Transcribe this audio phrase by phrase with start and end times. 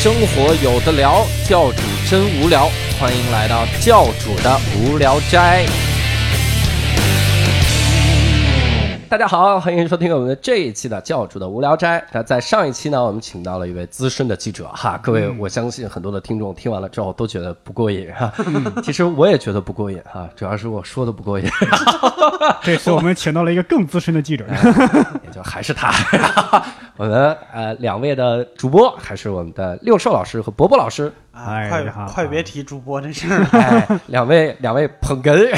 [0.00, 2.70] 生活有的聊，教主真无聊，
[3.00, 5.66] 欢迎来到教主的无聊斋。
[9.08, 12.04] 大家好，欢迎收听我们的这一期的教主的无聊斋。
[12.12, 18.30] 那在上一期呢，我们请到了一位资深的记者哈，各位，我相信很多的听众听完了之后都觉得不过瘾哈。
[18.84, 21.48] 其实我也觉得不过瘾哈，主要是我说的不过瘾。
[22.60, 24.44] 这次我们请到了一个更资深的记者，
[25.24, 25.90] 也就还是他。
[26.98, 31.10] 我们呃两位的主播还是我们的六兽老师和伯伯老师。
[31.32, 33.48] 哎快快别提主播这事儿了。
[33.52, 35.48] 哎，两位两位捧哏，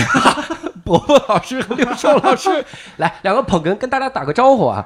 [0.99, 2.65] 伯伯老师和刘硕老师，
[2.99, 4.85] 来两个捧哏跟大家打个招呼啊！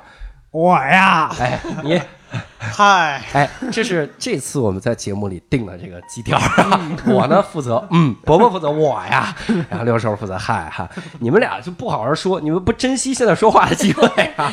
[0.51, 2.01] 我呀，哎，你
[2.59, 6.91] 嗨，哎，这是这次我们在节目里定的这个基调啊。
[7.07, 9.35] 我呢负责嗯，伯伯负责我呀，
[9.71, 10.89] 然后六兽负责嗨哈。
[11.21, 14.07] 你们俩就不好好说，你们不珍惜现在说话的机会
[14.37, 14.53] 啊。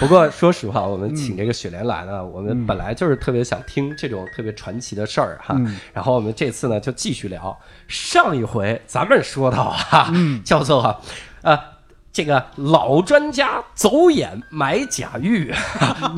[0.00, 5.56] 不过说实话，我们请这个雪莲来呢，我们本来就是特别想听这种特别传奇的事儿哈。
[5.92, 10.12] 然后我们这次呢就继续聊上一回咱们说到哈，
[10.44, 11.00] 叫做哈
[11.42, 11.58] 呃。
[12.14, 15.52] 这个老专家走眼买假玉，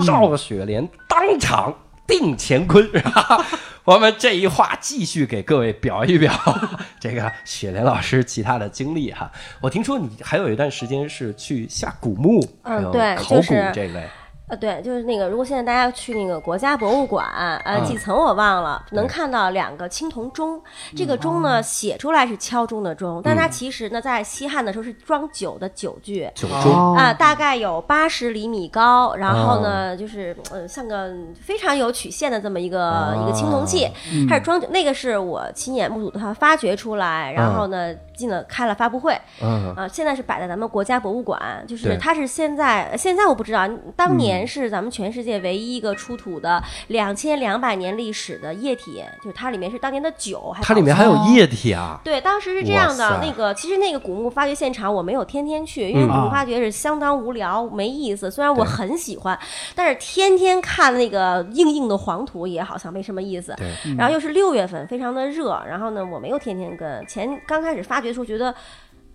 [0.06, 0.86] 赵雪莲
[1.16, 1.74] 当场
[2.06, 2.86] 定乾坤。
[3.84, 6.30] 我们这一话继续给各位表一表
[7.00, 9.30] 这个雪莲老师其他的经历哈。
[9.62, 14.06] 我听说你还有一段时间是去下古墓，嗯对考古就是这类。
[14.48, 17.26] 呃，对，就是那个，如果现在大家去那个国家博物馆，
[17.64, 20.62] 呃，嗯几层我忘了，能看到两个青铜钟。
[20.96, 26.30] 这个钟嗯呢，写出来是敲钟的钟，但它其实呢，在西汉的时候是装酒的酒具。
[26.36, 52.00] 九中哦啊、大概有八十厘米高，然后呢，哦就是呃，像个非常有曲线的这么一个、哦一个青铜器，嗯它是装酒，那个是我亲眼目睹它发掘出来，然后呢，进了开了发布会，嗯啊，现在是摆在咱们国家博物馆，就是它是现在现在我不知道，当年是咱们全世界唯一一个出土的两千两百年历史的液体，就是它里面是当年的酒，还它里面还有液体啊！
[52.02, 52.96] 对，当时是这样。
[52.96, 58.30] 的那个其实那个古墓发掘现场我没有天天去，因为嗯古墓啊发掘是相当无聊没意思。
[58.30, 59.38] 虽然我很喜欢，
[59.74, 63.54] 但是天天看那个硬硬的黄土也好像没什么意思。
[63.58, 67.06] 对，然后又是六月份，非常的热，然后呢，我没有天天跟。
[67.06, 68.54] 前刚开始发掘的时候，觉得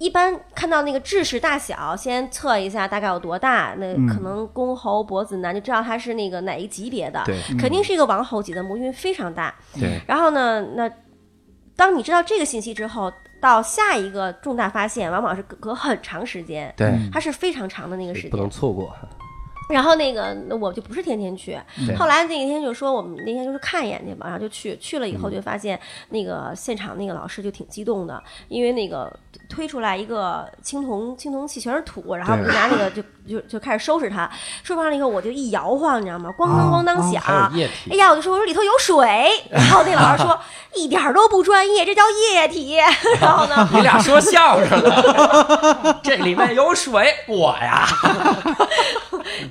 [0.02, 9.54] 一般看到那个智齿大小，先测一下大概有多大，那嗯可能公侯伯子男就知道他是那个哪一级别的，对肯定是一个王侯级的母，因为非常大。
[9.80, 10.90] 对，然后呢，那
[11.76, 16.74] 当你知道这个信息之后，到下一个重大发现，往往是隔隔很长时间。
[16.76, 18.92] 对，它是非常长的那个时间不能，错过。
[19.72, 21.58] 然后那个那我就不是天天去，
[21.98, 29.12] 后来那一天就说我们那天就是看一眼去吧，然后就去，去了以后嗯就发现那个现场那个老师就挺激动的，因为那个
[29.50, 34.30] 推出来一个青铜青铜器全是土，然后我们就拿那个 就就就开始收拾它，
[34.64, 36.34] 收拾完了以后我就一摇晃，你知道吗？
[36.38, 37.92] 咣当咣当响，液体。
[37.92, 40.38] 哎，呀，我就说我说里头有水， 然后那老师说
[40.76, 42.02] 一点儿都不专业，这叫
[42.34, 42.78] 液体。
[43.22, 47.86] 然后呢，你俩说相声呢，这里面有水，我呀，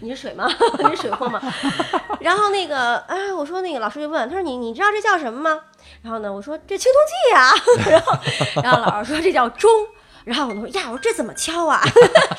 [0.01, 0.49] 你你是水吗？
[0.91, 1.41] 你是水货吗？
[2.19, 5.61] 然后那个，哎，我说那个老师就问，他说你你知道这叫什么吗？
[6.03, 7.53] 然后呢，我说这青铜器呀、
[7.93, 8.19] 然后
[8.65, 9.71] 然后老师说这叫钟。
[10.31, 11.83] 然后我说呀，我说这怎么敲啊？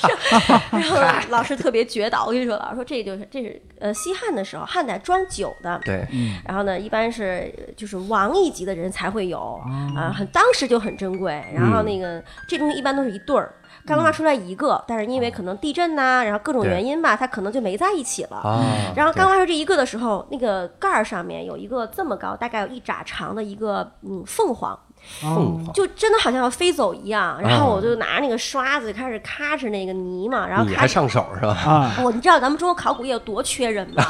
[0.72, 0.98] 然后
[1.28, 6.08] 老师特别绝导，我跟你说，老师说这就是这是呃西汉的时候，汉代装酒的，对，
[6.46, 9.60] 然后呢，一般是呃就是王一级的人才会有
[9.94, 11.44] 啊，很当时就很珍贵。
[11.54, 13.54] 然后那个这东西一般都是一对儿，
[13.86, 18.38] 刚挖出来一个，但是因为可能地震呐、然后各种原因吧，它可能就没在一起了。
[18.38, 18.64] 啊，
[18.96, 24.80] 然后刚挖出这一个的时候，那个盖儿上面有一个这么高，大概有一拃长的一个嗯凤凰，
[25.22, 27.40] 凤凰，就真的好像要飞走一样。
[27.42, 30.74] 然后我就拿那个刷子开始咔哧那个泥嘛，然后咔哧。
[30.74, 31.52] 你还上手是吧？
[31.54, 34.04] 啊，我你知道咱们中国考古业有多缺人吗？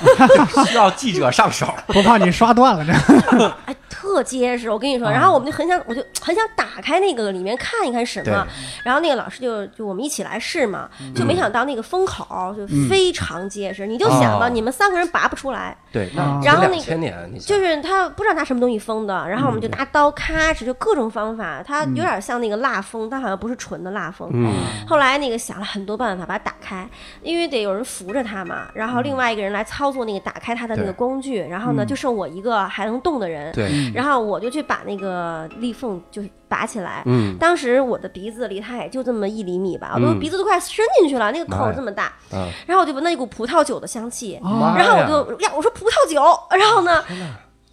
[0.66, 1.72] 需要记者上手。
[1.88, 2.92] 不怕你刷断了这。
[3.66, 5.08] 哎，特结实，我跟你说。
[5.08, 8.46] 啊然后我们就很想，我就很想打开那个里面看一看什么。
[8.84, 13.86] 然后那个老师就就我们一起来试嘛，就没想到那个封口就非常结实。
[13.86, 19.28] 你就想吧，哦你们三个人拔不出来，对，然后那个千年，就是他不知道拿什么东西封的。
[19.28, 21.62] 然后我们就拿刀咔哧，就各种方法。
[21.66, 24.30] 它有点像那个蜡封，但好像不是纯的蜡封。
[24.32, 24.52] 嗯，
[24.86, 26.88] 后来那个想了很多办法把它打开，
[27.22, 37.02] 因为得有人扶着它嘛，然后另外一个人来操作那个打开它的那个工具，然后呢就剩我一个还能动的人，对，然后我就去把那个立缝就是拔起来。
[37.06, 37.38] 嗯。
[37.38, 46.20] 当时我的鼻子离它也就这么一厘米吧，我都嗯鼻子都快伸进去了，那个口这么大，啊，然后我就闻到一股葡萄酒的香气，然后我就呀，我说葡萄酒，
[46.58, 47.02] 然后呢，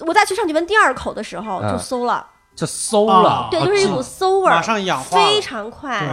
[0.06, 2.26] 我再去上去闻第二口的时候嗯就馊了。
[2.58, 3.48] 就馊了啊。
[3.50, 6.04] 对，就是一股馊味儿，马上氧化非常快。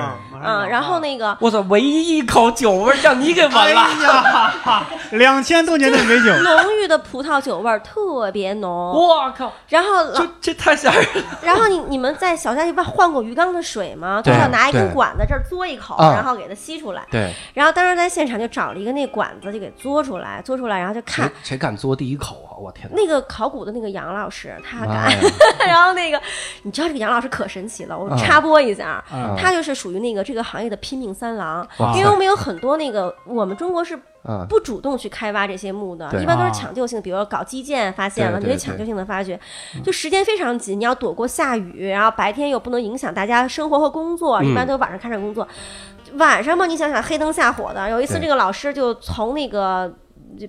[0.45, 3.59] 嗯，然后那个我操，唯一一口酒味儿让你给闻了。
[3.61, 8.71] 哎呀，两千多年的美酒，浓郁的葡萄酒味儿特别浓。
[8.71, 11.23] 我靠，然后老这这太吓人了。
[11.43, 14.21] 然后你你们在小家里边换过鱼缸的水吗？
[14.23, 17.03] 就对是要拿一根管子这儿嘬一口，啊然后给它吸出来。
[17.11, 22.53] 对，然后当时在现场就找了一个那管子，就给嘬出来，嘬出来，然后就看谁谁敢嘬第一口啊？
[22.59, 22.97] 我天哪！
[22.97, 25.11] 那个考古的那个杨老师，他敢。
[25.67, 26.21] 然后那个，
[26.63, 28.17] 你知道这个杨老师可神奇了，我啊。
[28.17, 36.51] 插播一下，啊他就是属于那个这个行业的拼命三郎，哇因为我们有很多那个我们中国是啊，不主动去开挖这些墓的，一般都是啊。
[36.51, 39.39] 抢救性，比如说搞基建发现了，你得抢救性的发掘，
[39.85, 45.47] 就时间非常紧，你要躲过下雨，然后白天又不能影响大家生活和工作，嗯一般都晚上开展工作。
[46.15, 50.04] 晚上嘛，你想想黑灯瞎火的，有一次这个老师就从那个就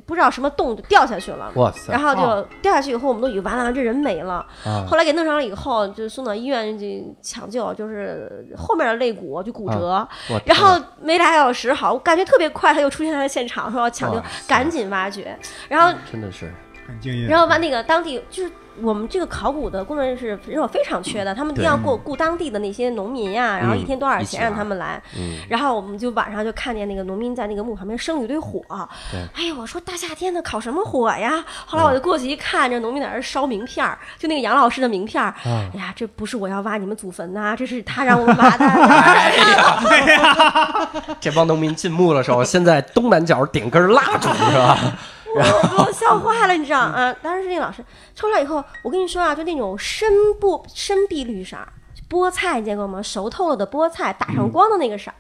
[0.06, 1.52] 不知道什么洞就掉下去了。
[1.56, 4.46] 哇塞然后就哦掉下去以后，我们都以为完了，这人没了。
[4.66, 4.86] 啊！
[4.88, 10.08] 后来给弄上了以后，就送到医院去抢救，就是后面的肋骨就骨折。
[10.46, 15.38] 然后没俩小时好，我感觉特别快，他又出现在现场，说要抢救赶紧挖掘。
[15.70, 16.54] 然后，真的是
[16.88, 17.28] 很敬业。
[17.28, 18.52] 然后把那个当地就是
[18.82, 25.02] 我们这个考古的工作人员是人手非常缺的，他们一定要雇雇当地的那些农民呀，然后一天多少钱让他们来。
[25.18, 28.62] 嗯，然后我们就晚上就看见那个农民在那个墓旁边生了一堆火。
[29.12, 31.44] 对哎呀，我说大夏天的烤什么火呀？
[31.66, 35.30] 后来我就过去一看，这农民在那儿烧名片儿，就那个杨老师的名片儿。
[35.30, 35.36] 啊
[35.74, 38.66] 哎呀，这不是我要挖你们祖坟呐、这是他让我挖的。
[41.22, 44.78] 这帮农民进墓的时候，先在东南角点根蜡烛是吧？
[45.40, 47.14] 我给我笑坏了，你知道啊？
[47.22, 47.84] 当时那个老师
[48.14, 50.10] 抽出来以后，我跟你说啊，就那种深
[50.40, 51.68] 不深碧绿色儿，
[52.10, 53.02] 菠菜你见过吗？
[53.02, 55.16] 熟透了的菠菜打上光的那个色儿，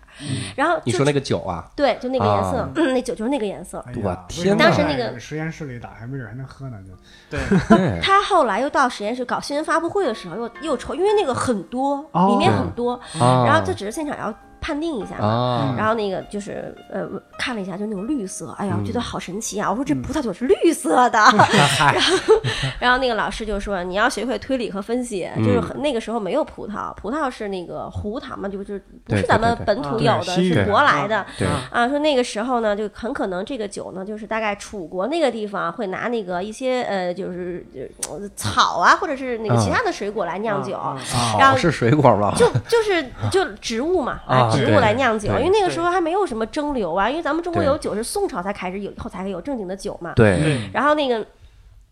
[0.56, 1.70] 然后你说那个酒啊？
[1.76, 3.84] 对，就那个颜色啊，那酒就是那个颜色。
[3.88, 5.20] 哎我呀，天当时那个？
[5.20, 7.38] 实验室里打，还没准还能喝呢，就。
[7.76, 12.28] 对， 他后来又到实验室搞新闻发布会的时候，又又抽，因为那个很多，哦。
[12.30, 13.44] 里面很多，啊。
[13.46, 14.34] 然后这只是现场要
[14.66, 15.28] 判定一下嘛。
[15.28, 17.08] 啊，然后那个就是呃
[17.38, 19.70] 看了一下，就那种绿色，哎呀，嗯我觉得好神奇啊！
[19.70, 21.20] 我说这葡萄酒是绿色的，
[21.94, 22.36] 然后，
[22.80, 31.24] 然后那个老师就说你要学会推理和分析，嗯就是很那个时候没有葡萄，葡萄是那个胡桃嘛，就就是不是咱们本土有的，是舶来的。
[31.38, 37.66] 对啊，说那个时候呢，就很可能这个酒呢，就是大概楚国那个地方会拿那个一些呃，就是
[38.10, 40.98] 呃草啊，或者是那个其他的水果来酿酒，嗯
[41.40, 42.34] 然后是水果吗？
[42.36, 50.14] 就就是就植物嘛，啊植物来酿酒，因为那个时候还没有什么蒸馏啊，因为咱们中国有酒是宋朝才开始有，以后才有正经的酒嘛。
[50.16, 51.26] 对，然后那个。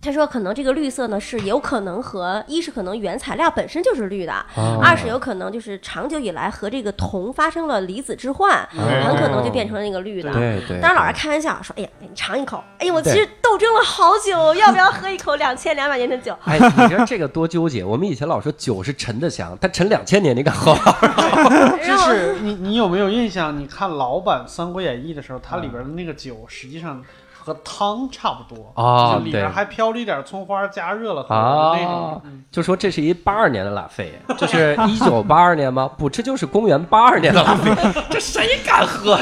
[0.03, 10.31] 他说：“可能这个绿色呢，是有可能和一是可能原材料本身就是绿的，哦二是有可能就是长久以来和这个铜发生了离子置换，很可能就变成了那个绿的。
[10.33, 10.81] 对对。
[10.81, 16.37] 当然，老师开玩笑说：‘哎呀，你尝一口。’哎呀，我其实斗争了好久，要不要喝一口两千两百年的酒？
[16.43, 17.83] 哎，你说这个多纠结。
[17.83, 20.95] 我们以前老说酒是陈的香，但陈两千年，你敢喝吗？
[21.79, 23.57] 就然后是你你有没有印象？
[23.57, 27.01] 你看老版《三国演义》的时候，它里边的那个酒实际上
[27.43, 32.21] 和汤差不多啊就里边还飘着一点葱花，加热了喝啊的那种。
[32.25, 35.89] 嗯就说这是一八二年的拉菲， 这是一九八二年吗？
[35.97, 37.71] 不，这就是公元八二年的拉菲，
[38.11, 39.17] 这谁敢喝？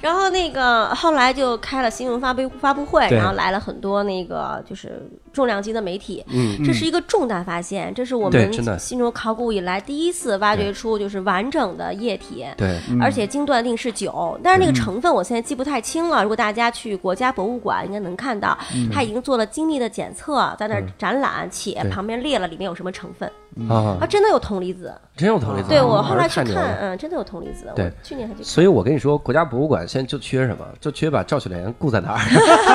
[0.00, 6.24] 然后那个后来就开了新闻发布发布会，然后来了很多那个就是重量级的媒体。
[6.28, 12.44] 嗯，这是一个重大发现，这是我们新中国考古以来第一次挖掘出就是完整的液体。
[12.56, 16.22] 对，而且经断定是酒，但是那个成分我现在记不太清了。
[16.22, 18.58] 如果大家去国家博物馆，应该能看到，
[18.92, 23.30] 它已经做了精密的检测，在那儿展览，且旁边列了里面有什么成分。
[23.68, 24.94] 啊啊，，真的有铜离子。
[25.16, 25.68] 真有铜离子。
[25.68, 27.70] 对我啊后来去看，嗯，真的有铜离子。
[27.76, 28.42] 对我去年还去。
[28.42, 30.66] 所以我跟你说，国家博物馆现在就缺什么？
[30.80, 32.18] 就缺把赵雪莲雇在那儿，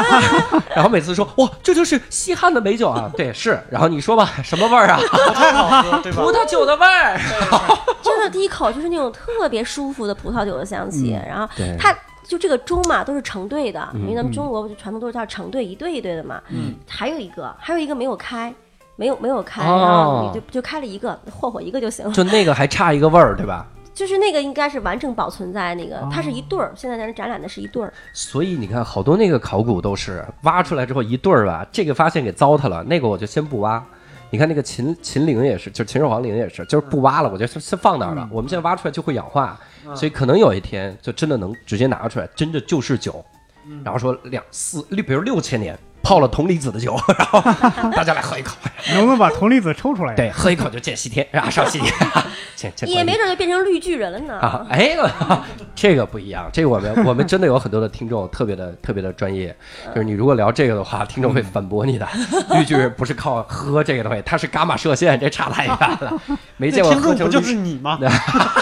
[0.75, 3.60] 然后每次说哇，这就是西汉的美酒啊，对，是。
[3.69, 5.00] 然后你说吧，什么味儿啊？
[5.27, 6.22] 不太好喝，对吧？
[6.22, 7.19] 葡萄酒的味儿。
[8.03, 11.93] 真的第一口就是那种特别舒服的葡萄酒的香气，然后它
[12.24, 16.41] 就这个盅嘛都是成对的，嗯因为咱们中国不就传统都是叫成对一对一对的嘛。
[16.50, 18.53] 嗯，还有一个，还有一个没有开，
[18.98, 22.12] 没有没有开，哦然后你就就开了一个，霍霍一个就行了。
[22.12, 23.66] 就那个还差一个味儿，对吧？
[23.96, 27.92] 就是那个应该是完整保存在那个，它是一对哦儿，现在咱展览的是一对儿。
[28.13, 33.84] 所以你看，好多那个考古都是挖出来之后一对儿吧，这个发现给糟蹋了，那个我就先不挖。
[34.30, 38.27] 你看那个秦秦陵也是，就是秦始皇陵也是，就是不挖了，我就先放那儿了。
[38.32, 39.58] 我们现在挖出来就会氧化，
[39.96, 43.24] 所以可能有一天就真的能直接拿出来，真的就是酒。
[43.84, 47.41] 然后说两四六，比如六千年，泡了铜离子的酒， 然后
[47.91, 48.55] 大家来喝一口，
[48.95, 50.15] 能不能把铜离子抽出来？
[50.15, 51.93] 对，喝一口就见西天，然后上西天，
[52.55, 54.39] 见见也没准就变成绿巨人了呢。
[54.39, 54.95] 啊，哎，
[55.75, 59.53] 这个不一样，这个我们我们真的有很多的听众特别的特别的专业，
[59.93, 62.07] 就是你如果聊这个的话，听众会反驳你的。
[62.51, 66.21] 绿巨人不是靠喝这个东西，它是伽马射线，这差太远了，
[66.55, 67.99] 没见过听众不就是你吗？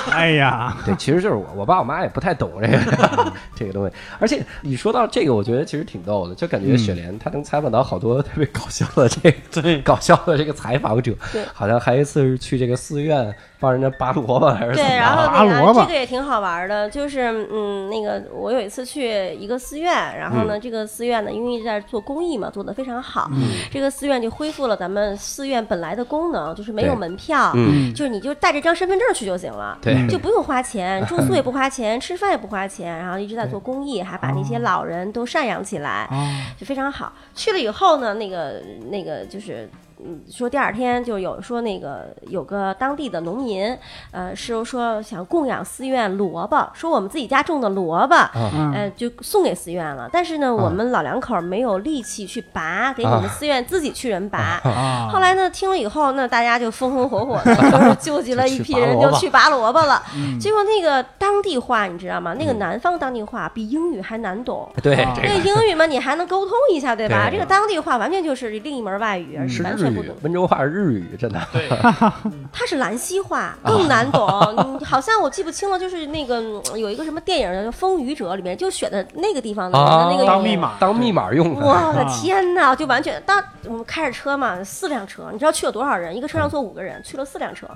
[0.10, 3.94] 哎呀，对，其实就是我，我爸我妈也不太懂这个这个东西。
[4.20, 11.14] 而且你说到这个，我觉得其实挺逗的，就感觉雪莲她能采访到好多特别搞笑的这个 对，搞笑的这个采访者，
[11.54, 13.34] 好像还有一次是去这个寺院
[13.66, 23.28] 帮人家拔萝卜还是怎么对，然后那拔萝卜个这个也挺好玩的，就是嗯，那个我有一次去一个寺院，然后呢，这个寺院呢，因为一直在做公益嘛，做得非常好，
[23.72, 29.80] 这个寺院就恢复了咱们寺院本来的功能，就是没有门票，嗯就是你就带着张身份证去就行了。
[29.82, 37.12] 对就不用花钱，住宿也不花钱，吃饭也不花钱，然后一直在做公益，还把那些老人都赡养起来，啊，就非常好。
[37.34, 39.68] 去了以后呢，那个那个就是。
[40.08, 43.76] 嗯，说第二天就有说那个有个当地的农民，
[44.12, 50.10] 呃，是说想供养寺院萝卜，说我们自己家种的萝卜，嗯呃，就送给寺院了。
[50.12, 54.62] 但是呢，我们老两口没有力气去拔，给你们寺院自己去人拔。
[54.64, 60.02] 啊后来呢，听了以后，那大家就风风火火的， 就是纠集了一批人，就去拔萝卜了。
[60.40, 62.36] 结果那个当地话你知道吗？
[62.38, 64.70] 那个南方当地话比英语还难懂。
[64.84, 67.30] 对啊那这个英语嘛，你还能沟通一下，对吧？
[67.30, 71.42] 对这个当地话完全就是另一门外语，是完全温州话是日语，真的。
[71.52, 71.68] 对，
[72.52, 74.28] 它是兰溪话，更难懂。
[74.58, 81.56] 嗯好像我记不清了，就是那个嗯有一个什么电影叫《风雨者》，里面就选的那个地方的那个当密码当密码用。
[81.56, 86.16] 我的天呐，就完全当我们开着车嘛，四辆车，你知道去了多少人？
[86.16, 87.68] 一个车上坐五个人，去了四辆车。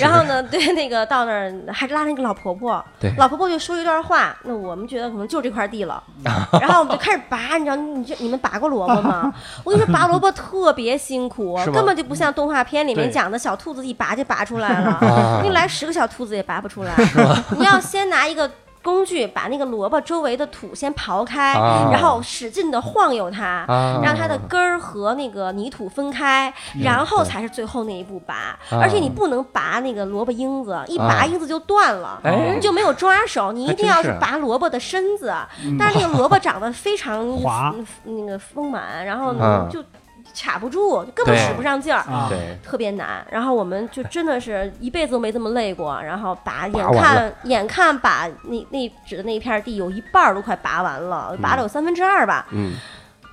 [0.00, 6.02] 然后呢，对那个到那儿还拉着一个老婆婆，对老婆婆就说一段话，那我们觉得可能就这块地了，
[6.60, 9.32] 然后我们就开始拔，你知道，你这你们拔过萝卜吗？
[9.64, 11.39] 我跟你说，拔萝卜特别辛苦
[11.72, 14.98] 根本就不像动画片里面讲的小兔子一拔就拔出来啊。
[15.00, 16.92] 了，你来十个小兔子也拔不出来，
[17.58, 18.50] 你要先拿一个。
[18.82, 21.90] 工具把那个萝卜周围的土先刨开，啊。
[21.92, 24.00] 然后使劲的晃悠它，啊。
[24.02, 26.50] 让它的根儿和那个泥土分开，
[26.82, 28.58] 然后才是最后那一步拔。
[28.70, 28.80] 啊。
[28.80, 32.54] 而且你不能拔那个萝卜缨子，一拔缨子就断了，哎。
[32.54, 33.52] 你就没有抓手。
[33.52, 35.30] 你一定要是拔萝卜的身子，
[35.78, 37.74] 但是那个萝卜长得非常 滑。
[38.04, 39.84] 那个丰满，然后嗯呢就
[40.42, 42.02] 卡不住，就根本使不上劲儿。
[42.62, 52.74] 特别难，然后我们就真的是一辈子都没这么累过，然后拔眼看眼看把那那指的那一片地有一半都快拔完了，拔了有三分之二吧，嗯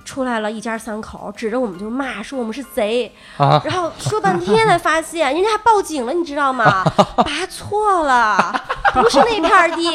[0.04, 6.82] 出来了一家三口，指着我们就骂，说我们是贼，啊，然后说半天才发现，人家还报警了，你知道吗？
[7.16, 8.54] 拔错了，
[8.94, 9.92] 不是那片地，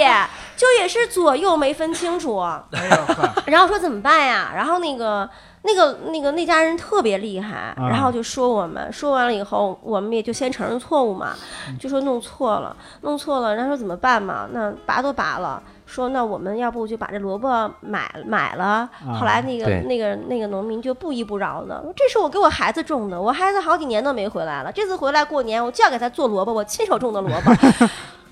[0.55, 2.37] 就也是左右没分清楚。
[2.39, 4.51] 哎呦，然后说怎么办呀？
[4.55, 5.29] 然后那个。
[5.65, 11.33] 那个、那个、那家人特别厉害，啊然后就说我们，说完了以后，我们也就先承认错误嘛，
[11.79, 14.47] 就说弄错了，弄错了，然后说怎么办嘛？
[14.51, 18.89] 那拔都拔了，说那我们要不就把这萝卜买买了。
[19.17, 27.51] 后来那个、对那个那个农民就不依不饶的，这是我给我孩子种的，我孩子好几年都没回来了，这次回来过年，我就要给他做萝卜，我亲手种的萝卜。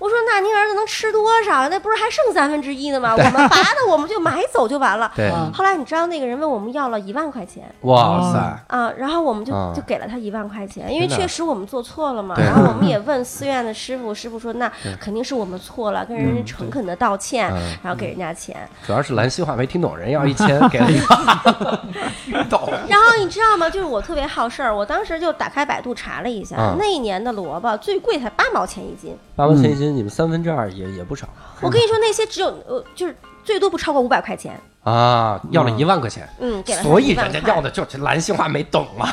[0.02, 1.68] 我说那您儿子能吃多少？
[1.68, 3.12] 那不是还剩三分之一呢吗？
[3.12, 5.08] 我们拔的我们就买走就完了。
[5.14, 12.34] 对，后来你知道那个人问我们要了一万块钱哇塞，啊，然后我们就啊就给了他一万块钱，因为确实我们做错了嘛。
[12.34, 14.68] 对然后我们也 问寺院的师傅，师傅说那
[15.00, 18.68] 肯定是我们错了，跟人家诚恳的道歉嗯，然后给人家钱。
[18.84, 22.68] 主要是兰溪话没听懂，人要一千 给了一万，懂。
[22.88, 23.70] 然后你知道吗？
[23.70, 29.16] 就是我特别好事儿，我当时就打开百度查了一下啊，那一年的萝卜最贵才八毛钱一斤。
[29.36, 31.28] 八毛钱一斤，你们三分之二也也不少
[31.60, 34.58] 我跟你说，那些只有呃，就是最多不超过五百块钱。
[34.82, 39.12] 啊，要了一万块钱，嗯，给了所以1万块人家要的就是男性化没懂嘛。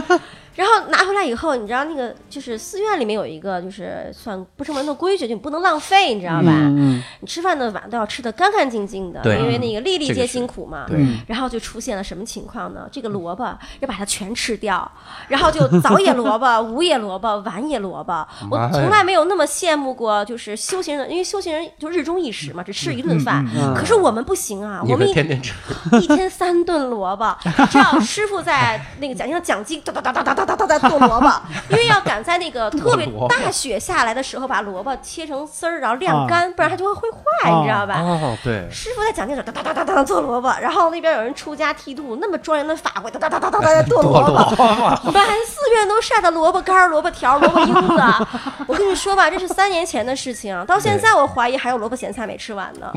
[0.54, 6.50] 然后拿回来以后，你知道那个就是寺院里面有一个就是算不成文的规矩，就你不能浪费，你知道吧？
[6.50, 10.86] 嗯你吃饭的碗都要吃的干干净净的，对因为那个粒粒皆辛苦嘛。
[11.26, 12.88] 然后就出现了什么情况呢？
[12.90, 13.44] 这个萝卜
[13.80, 14.90] 要把它全吃掉，
[15.28, 18.26] 然后就早野萝卜、午野萝卜、晚野萝卜。
[18.50, 23.46] 我从来没有那么羡慕过，就是修行人，因为修行人就日中一食嘛，只吃一顿饭。
[23.54, 25.54] 嗯可是我们不行啊，你我们一天天吃，
[26.00, 27.36] 一天三顿萝卜，
[27.70, 31.30] 只要师傅在那个讲像讲经，哒哒哒哒哒哒哒哒哒剁萝卜，
[31.68, 38.00] 因为要赶在那个特别大雪下来的时候把萝卜切成丝儿，然后晾干，不然它就会会坏，你知道吧？
[38.00, 48.26] 哦，对，师傅在讲解时哒哒哒哒哒做萝卜，然后那边有人出家剃度，那么庄严的法会哒哒哒哒哒哒剁萝卜，满寺院都晒的萝卜干、萝卜条、萝卜缨子。
[48.66, 52.90] 我跟你说吧，这是三年前的事情，到现在我怀疑还有萝卜咸菜没吃完呢，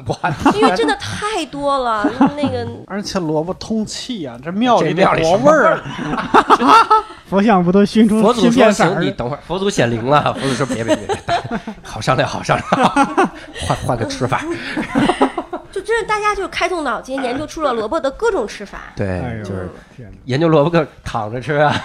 [0.54, 2.10] 因为真的太多了。
[2.36, 5.80] 那个而且萝卜通气啊，这庙里这庙里活什么味儿，
[7.36, 9.12] 佛像不都熏出佛祖说行，你？
[9.12, 10.34] 等会儿，佛祖显灵了。
[10.40, 12.90] 佛祖说别别别，别好商量好商量，
[13.68, 14.42] 换换个吃法。
[15.70, 18.84] 就真是大家就开动脑筋研究出了萝卜的各种吃法。
[18.86, 19.70] 哎对，就是！
[20.24, 21.76] 研究萝卜个躺着吃啊，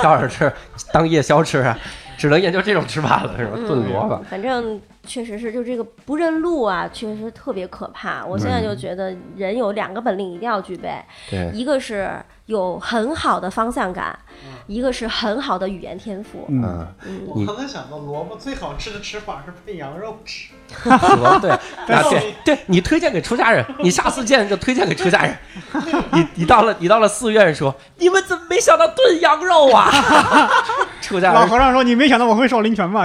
[0.00, 0.50] 跳着吃，
[0.90, 1.78] 当夜宵吃啊，
[2.16, 3.58] 只能研究这种吃法了，是吧？
[3.66, 4.24] 炖萝卜。
[4.30, 8.24] 反正确实是，就这个不认路啊，确实特别可怕。
[8.24, 10.94] 我现在就觉得人有两个本领一定要具备，
[11.30, 12.10] 对，一个是
[12.46, 14.18] 有很好的方向感，
[14.66, 16.46] 一个是很好的语言天赋。
[16.48, 20.52] 嗯，嗯，我刚才想到萝卜最好吃的吃法是配羊肉吃，
[20.88, 25.36] 萝对，啊对对，你推荐给出家人，你下次见就推荐给出家人。
[26.12, 29.90] 你你到了你到了寺院说，你们怎么没想到炖羊肉啊？
[31.00, 33.04] 出家人老和尚说：“你没想到我会少林拳吧？”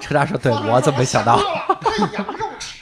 [0.00, 1.36] 出家人说，对我怎么没想到？
[1.80, 2.78] 配羊肉吃。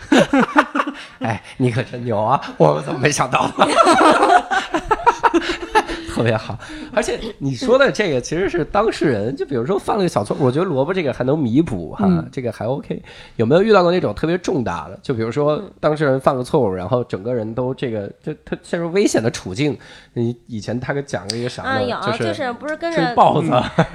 [1.25, 2.41] 哎，你可真牛啊！
[2.57, 3.67] 我怎么没想到呢？
[6.17, 6.59] 特别好，
[6.95, 13.03] 而且你说的这个其实是当事人，就比如说犯了个小错，我觉得萝卜这个还能弥补哈，嗯这个还 OK。
[13.37, 14.99] 有没有遇到过那种特别重大的？
[15.03, 19.77] 就比如说当事人犯个错误，然后整个人都这个就他陷入危险的处境。
[20.15, 21.63] 你以前他给讲了一个啥？
[21.63, 23.51] 啊，有就就是不是跟追着豹子，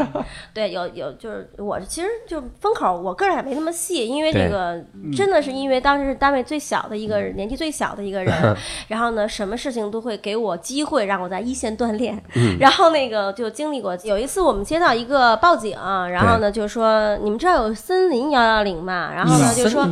[0.53, 4.79] 对，有有就是我其实就风口，我个人还没那么细，因为这个
[5.11, 8.55] 真的是因为当时是单位最小的一个人，年纪最小的一个人，
[8.89, 12.10] 然后呢，什么事情都会给我机会让我在一线锻炼，
[12.59, 15.77] 然后那个就经历过有一次我们接到一个报警，
[16.11, 19.11] 然后呢就说你们知道有森林幺幺零嘛？
[19.13, 19.87] 然后呢就说。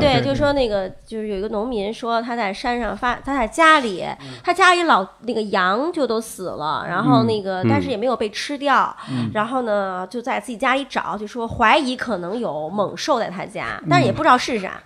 [0.00, 4.04] 对就说那个就是有一个农民说他在山上发，他在家里，
[4.42, 8.94] 他家里老那个羊就都死了，然后那个但是也没有被吃掉，
[9.32, 14.80] 然后呢就在自己家里找，就说怀疑可能有猛兽在他家，但是也不知道是啥。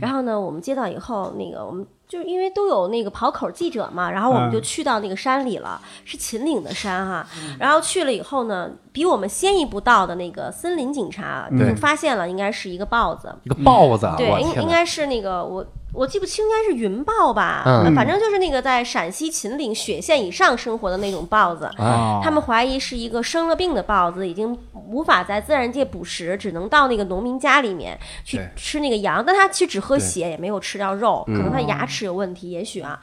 [0.00, 1.86] 然后呢，我们接到以后，那个我们。
[2.14, 7.26] 就是因为都有那个跑口记者嘛，然后我们就嗯去到那个山里了，是秦岭的山哈。
[7.58, 13.34] 然后去了以后呢，比我们先一步到的那个森林警察对就发现了，应该是一个豹子。
[13.42, 14.28] 一个豹子，对！
[14.40, 21.66] 应应该是那个我我记不清，应该是云豹吧，嗯反正就是那个在陕西秦岭雪线以上生活的那种豹子。
[21.78, 32.98] 啊，他们怀疑是一个生了病的豹子，已经无法在自然界捕食，只能到那个农民家里面去对吃那个羊，但它其实只喝血，也没有吃到肉，可能他嗯牙齿有问题，也许啊。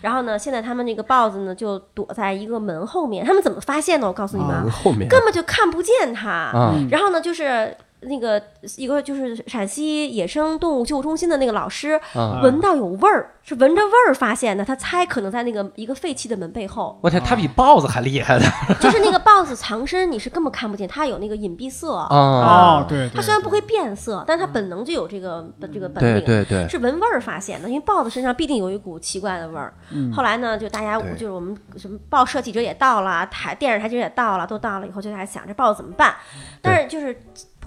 [0.00, 4.06] 然后呢，现在他们那个豹子呢就躲在一个门后面，他们怎么发现的？
[4.06, 6.30] 我告诉你们啊，后面根本就看不见它。
[6.30, 7.76] 啊，然后呢，就是
[8.06, 8.42] 那个
[8.76, 14.64] 一个就是陕西野生动物救护中心的那个老师，啊闻到有味儿，是闻着味儿发现的。
[14.64, 18.44] 他猜可能在那个一个废弃的门背后，我天，他比豹子还厉害的
[18.80, 21.94] 就是那个豹子藏身，你是根本看不见，它有那个隐蔽色。
[21.96, 22.06] 啊！
[22.10, 26.24] 哦，对，对它虽然不会变色，但它本能就有这个本这个本领。
[26.24, 29.72] 对对，是闻味儿发现的，因为豹子身上必定有一股奇怪的味儿。
[30.14, 36.14] 后来呢，就大家就是我们什么报社记者也到了，台电视台记者也到了，都到了以后就在想这豹子怎么办。
[36.60, 37.16] 但是就是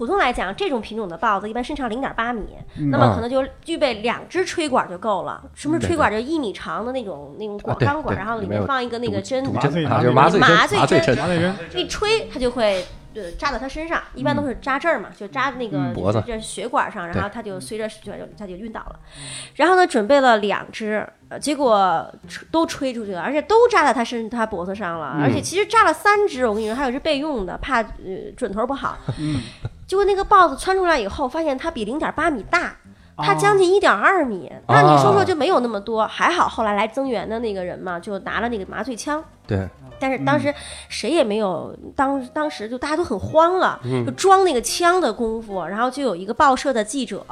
[0.00, 2.56] 普通来讲，这种品种的豹子一般身长零点八米，
[2.90, 5.42] 那么可能就具备两只吹管就够了。
[5.54, 6.10] 什么是吹管？
[6.10, 11.04] 就一米长的那种那种管钢管，然后里里面放一个那个针，毒麻醉针
[11.74, 12.82] 一吹它就会
[13.14, 18.98] 呃扎到它身上，一般都是扎这儿嘛，就扎那个嗯脖子这血管上，然后它就随着就它就晕倒了。
[19.56, 22.10] 然后呢，准备了两只，呃结果
[22.50, 28.96] 都吹出去了，而且都扎在它身它脖子上了，嗯而且其实扎了三只，我跟你说，还有一只备用的，怕呃准头不好。
[29.18, 29.42] 嗯
[29.90, 32.76] 结果那个豹子窜出来以后，发现它比零点八米大。
[33.16, 40.54] 它哦将近一点二米，那你说哦说就没有那么多，还好后来来增援的那个人嘛，就拿了那个麻醉枪，对，但是当时
[40.88, 44.06] 谁也没有，当当时就大家都很慌了，嗯。
[44.06, 47.26] 就装那个枪的功夫，然后就有一个报社的记者，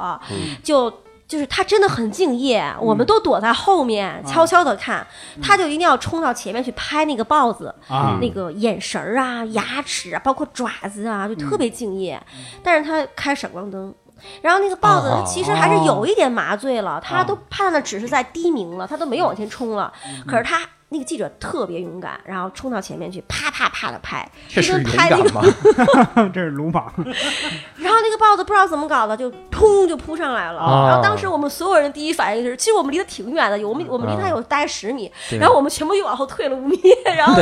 [0.61, 0.93] 就
[1.29, 5.05] 就是他真的很敬业，我们都躲在后面悄悄的看，
[5.41, 12.19] 他就一定要冲到前面去拍那个豹子，啊那个眼神儿啊、牙齿啊，包括爪子啊，就特别敬业。
[12.63, 13.93] 但是他开闪光灯。
[14.41, 19.93] 然后那个豹子哦它其实还是有一点麻醉了，它都判的只是在低鸣了，它都没有往前冲了。
[20.27, 20.59] 可是它
[20.91, 26.31] 那个记者特别勇敢，然后冲到前面去，啪啪啪的拍，这是勇就跟拍那敢个吗？
[26.33, 26.91] 这是鲁莽，
[27.77, 30.59] 然后那个豹子不知道怎么搞的，就通就扑上来了。
[30.59, 37.39] 啊然后当时我们所有人第一反应就是，其实我们离得挺远的，有我们我们离他有大概十米，对然后我们全部又往后退了五米，然后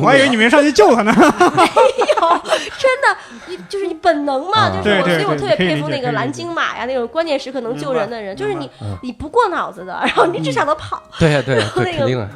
[0.00, 1.12] 我还以为你们上去救他呢。
[1.12, 2.40] 没有，
[2.78, 3.16] 真的，
[3.48, 11.02] 你就是你本能嘛，啊就是我，所以我特别佩服那个蓝鲸马呀，那种关键时刻能救人的人，就是你嗯你不过脑子的，然后你只想着跑。
[11.18, 12.28] 对呀对呀对，那个肯定啊。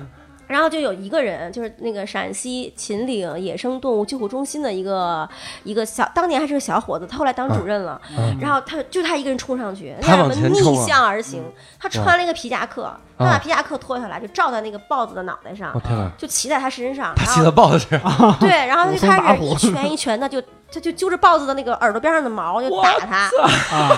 [0.49, 5.29] 然后就有一个人，就是那个陕西秦岭野生动物救护中心的一个
[5.63, 8.01] 一个小，当年还是个小伙子，他后来当主任了。
[8.41, 11.45] 然后他就他一个人冲上去，他让我们逆向而行。
[11.79, 15.73] 他穿了一个皮夹克，他把皮夹克脱下来，就罩在那个豹子的脑袋上！
[16.19, 17.15] 就骑在他身上。
[17.15, 18.01] 他骑然后的豹子上
[18.41, 20.43] 对，然后他 就开始一拳一拳的就。
[20.71, 23.31] 他就揪着豹子的那个耳朵边上的毛就打他，
[23.75, 23.91] 啊，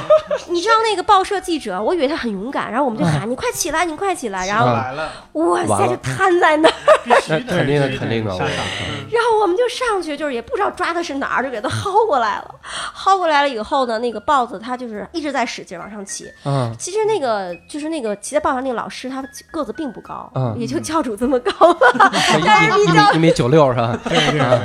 [0.50, 6.74] 你知道那个报社记者，我以为他很勇敢，然后我们就喊你快起来，你快起来，然后完了哇塞就瘫在那儿，
[7.46, 8.36] 肯定的肯定的。
[9.10, 12.54] 然后我们就上去，就是也不知道抓的是哪儿，就给他薅过来了。
[12.96, 16.26] 薅过来了以后呢，那个豹子它就是一直在使劲往上骑。
[16.44, 22.10] 嗯其实那个就是那个骑在豹上那个老师，他个子并不高，嗯也就教主这么高吧。
[22.38, 23.98] 一米一米一米九六是吧？
[24.08, 24.60] 对对对，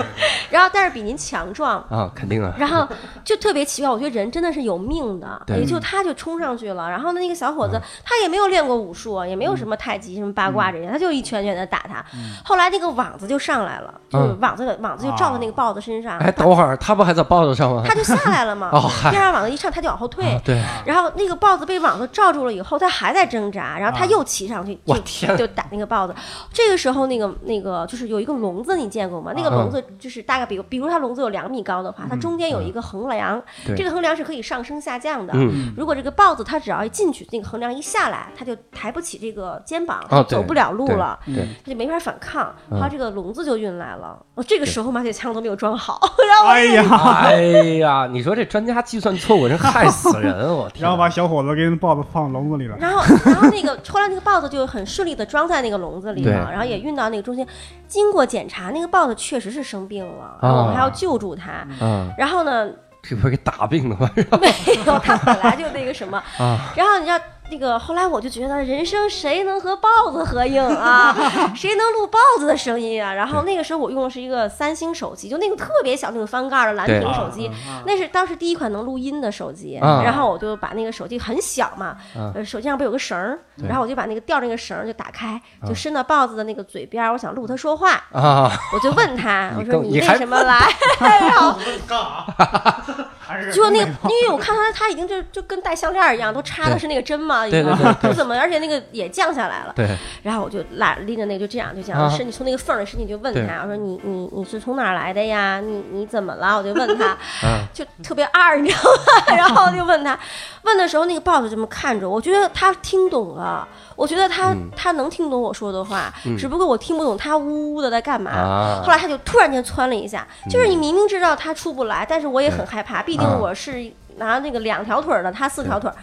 [0.49, 1.75] 然后但是比您强壮。
[1.89, 2.53] 啊，肯定啊。
[2.57, 2.87] 然后
[3.23, 6.89] 就特别奇怪，我觉得人真的是有命的，对也就他就冲上去了。
[6.89, 12.03] 然后呢，那个小伙子他也没有练过武术，也没有什么太极、什么八卦这些，他就一拳拳的打他。
[12.43, 17.83] 后来那个网子就上来了，就是嗯网子网子就罩在那个豹子身上，哎，等会儿他不还在豹子上吗？
[17.85, 18.69] 他就下来了嘛。
[18.73, 20.41] 哦嗨第二网子一上，他就往后退啊。
[20.43, 26.15] 对，然后那个豹子被网子罩住了以后，他还在挣扎，然后他又骑上去，就就打那个豹子。
[26.51, 29.31] 这个时候，那个那个就是有一个笼子，你见过吗？
[29.35, 33.41] 那个笼子就是大概比如比如它笼子有两米高的话，它中间有一个横梁，
[33.75, 35.33] 这个横梁是可以上升下降的。
[35.35, 41.19] 嗯如果这个豹子它只要一进去，那个横梁一下来，它就抬不起这个肩膀，走不了路了。
[41.25, 44.17] 对，它就没法反抗，嗯然后这个笼子就运来了。
[44.35, 46.83] 哦，这个时候马铁枪都没有装好， 然后哎呀，
[47.25, 47.41] 哎
[47.79, 50.47] 呀，你说这专家计算错误，真害死人！
[50.53, 50.81] 我天！
[50.83, 52.75] 然后把小伙子跟豹子放笼子里了。
[52.79, 57.45] 然后，然后那个后来那个豹子就很顺利的装在那个笼子里对了，然后也运到那个中心。
[57.87, 61.65] 经过检查，那个豹子确实是生病了，然后我们还要救助它。
[61.81, 62.67] 嗯，然后呢，
[63.01, 64.09] 这不是给打病了吗？
[64.41, 64.47] 没
[64.85, 66.17] 有，它本来就那个什么。
[66.37, 67.19] 啊，然后你知道
[67.51, 71.15] 那个后来我就觉得人生谁能和豹子合影啊？
[71.55, 73.13] 谁能录豹子的声音啊？
[73.13, 77.49] 然后那个时候我用的是一个三星手机，就那个特别小那种翻盖的蓝屏手机。
[77.85, 90.67] 那是当时第一款能录音的手机，啊然后我就把那个手机很小嘛，啊呃，手机上不有个绳儿，然后我就把那个吊着那个绳儿就打开，就伸到豹子的那个嘴边，我想录他说话，啊，我就问他，我说你为什么来？
[90.99, 91.97] 然后干
[92.37, 93.04] 啥？
[93.53, 97.63] 就那个，因为我看他他已经就就跟戴项链一样，都插的是那个针嘛，已经
[98.01, 99.73] 不怎么，而且那个也降下来了。
[99.75, 99.87] 对，
[100.23, 105.59] 然后我就拉拎着那个就这样就这啊样伸，你从那个缝儿里伸进去就问他，我说你你你是从哪儿来的呀？
[105.59, 106.57] 你你怎么了？
[106.57, 107.07] 我就问他，
[107.47, 109.35] 啊，就特别二，你知道吗？
[109.35, 110.17] 然后就问他，
[110.63, 118.31] 问的时候那个豹子这么看着我，我觉得他听懂了，我觉得他、嗯他能听懂我说的话，嗯只不过我听不懂他呜呜的在干嘛。
[118.31, 125.95] 啊后来他就突然间窜了一下，就是你明明知道他出不来，但是我也很害怕，毕竟啊我是拿那个两条腿的，他四条腿儿，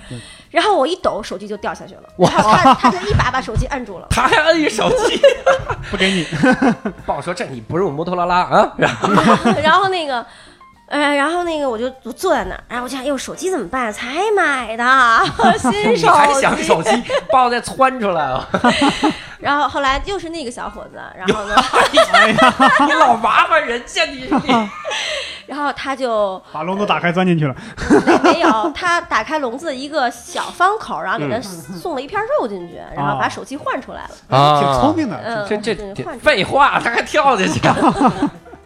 [0.51, 4.07] 然后我一抖，手机就掉下去了，哇然后他他就一把把手机摁住了。
[4.11, 5.20] 他还摁一手机。
[5.90, 6.27] 不给你，
[7.05, 9.09] 爸说：“这你不是我摩托罗拉啊？”然后
[9.62, 10.25] 然后那个。
[10.92, 13.90] 呃，然后那个我就我坐在那儿，然后我想，哎呦，手机怎么办？
[13.90, 14.85] 才买的，
[15.59, 16.62] 新你手还想机。
[16.62, 16.90] 手机，
[17.33, 18.46] 把我再窜出来了。
[19.40, 21.55] 然后后来又是那个小伙子，然后呢，
[22.12, 24.68] 哎呀，你 老麻烦人家，你你
[25.46, 27.55] 然后他就把笼子打开钻进去了。
[28.22, 34.37] 没没有，他打开笼子一个小方口，然后给他嗯送了一片肉进去，然后把手机换出来了。
[34.37, 35.18] 啊挺聪明的。
[35.24, 37.61] 嗯，这这这换出来废话，他还跳进去，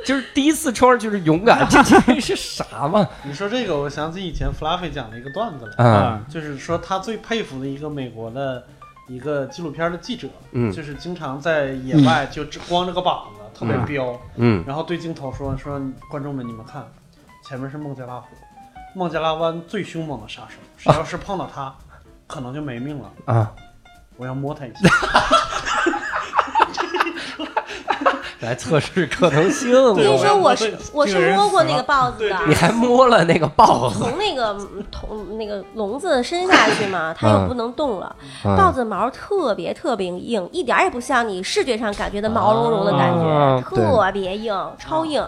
[0.04, 3.08] 就是第一次冲上去是勇敢， 这这是啥嘛？
[3.24, 5.84] 你说这个，我想起以前 Fluffy 讲的一个段子嗯。
[5.84, 8.64] 来，啊，就是说他最佩服的一个美国的
[9.08, 10.70] 一个纪录片的记者，嗯。
[10.72, 14.62] 就是经常在野外就只光着个膀子，特别彪，嗯。
[14.66, 15.80] 然后对镜头说说
[16.10, 16.86] 观众们你们看，
[17.48, 18.28] 前面是孟加拉虎，
[18.94, 21.74] 孟加拉湾最凶猛的杀手，谁要是碰到它，
[22.26, 23.10] 可能就没命了。
[23.24, 23.52] 啊，
[24.16, 24.88] 我要摸他一下，
[28.40, 29.72] 来测试可能性。
[29.72, 38.14] 我跟你说，我是我是摸过那个豹子的，你还摸了那个豹子，从那个嗯从那个笼子伸下去嘛， 它又不能动了。
[38.44, 45.26] 嗯豹子毛特别特别硬，一点儿也不像你视觉上感觉的毛茸茸的感觉，特别硬，超硬。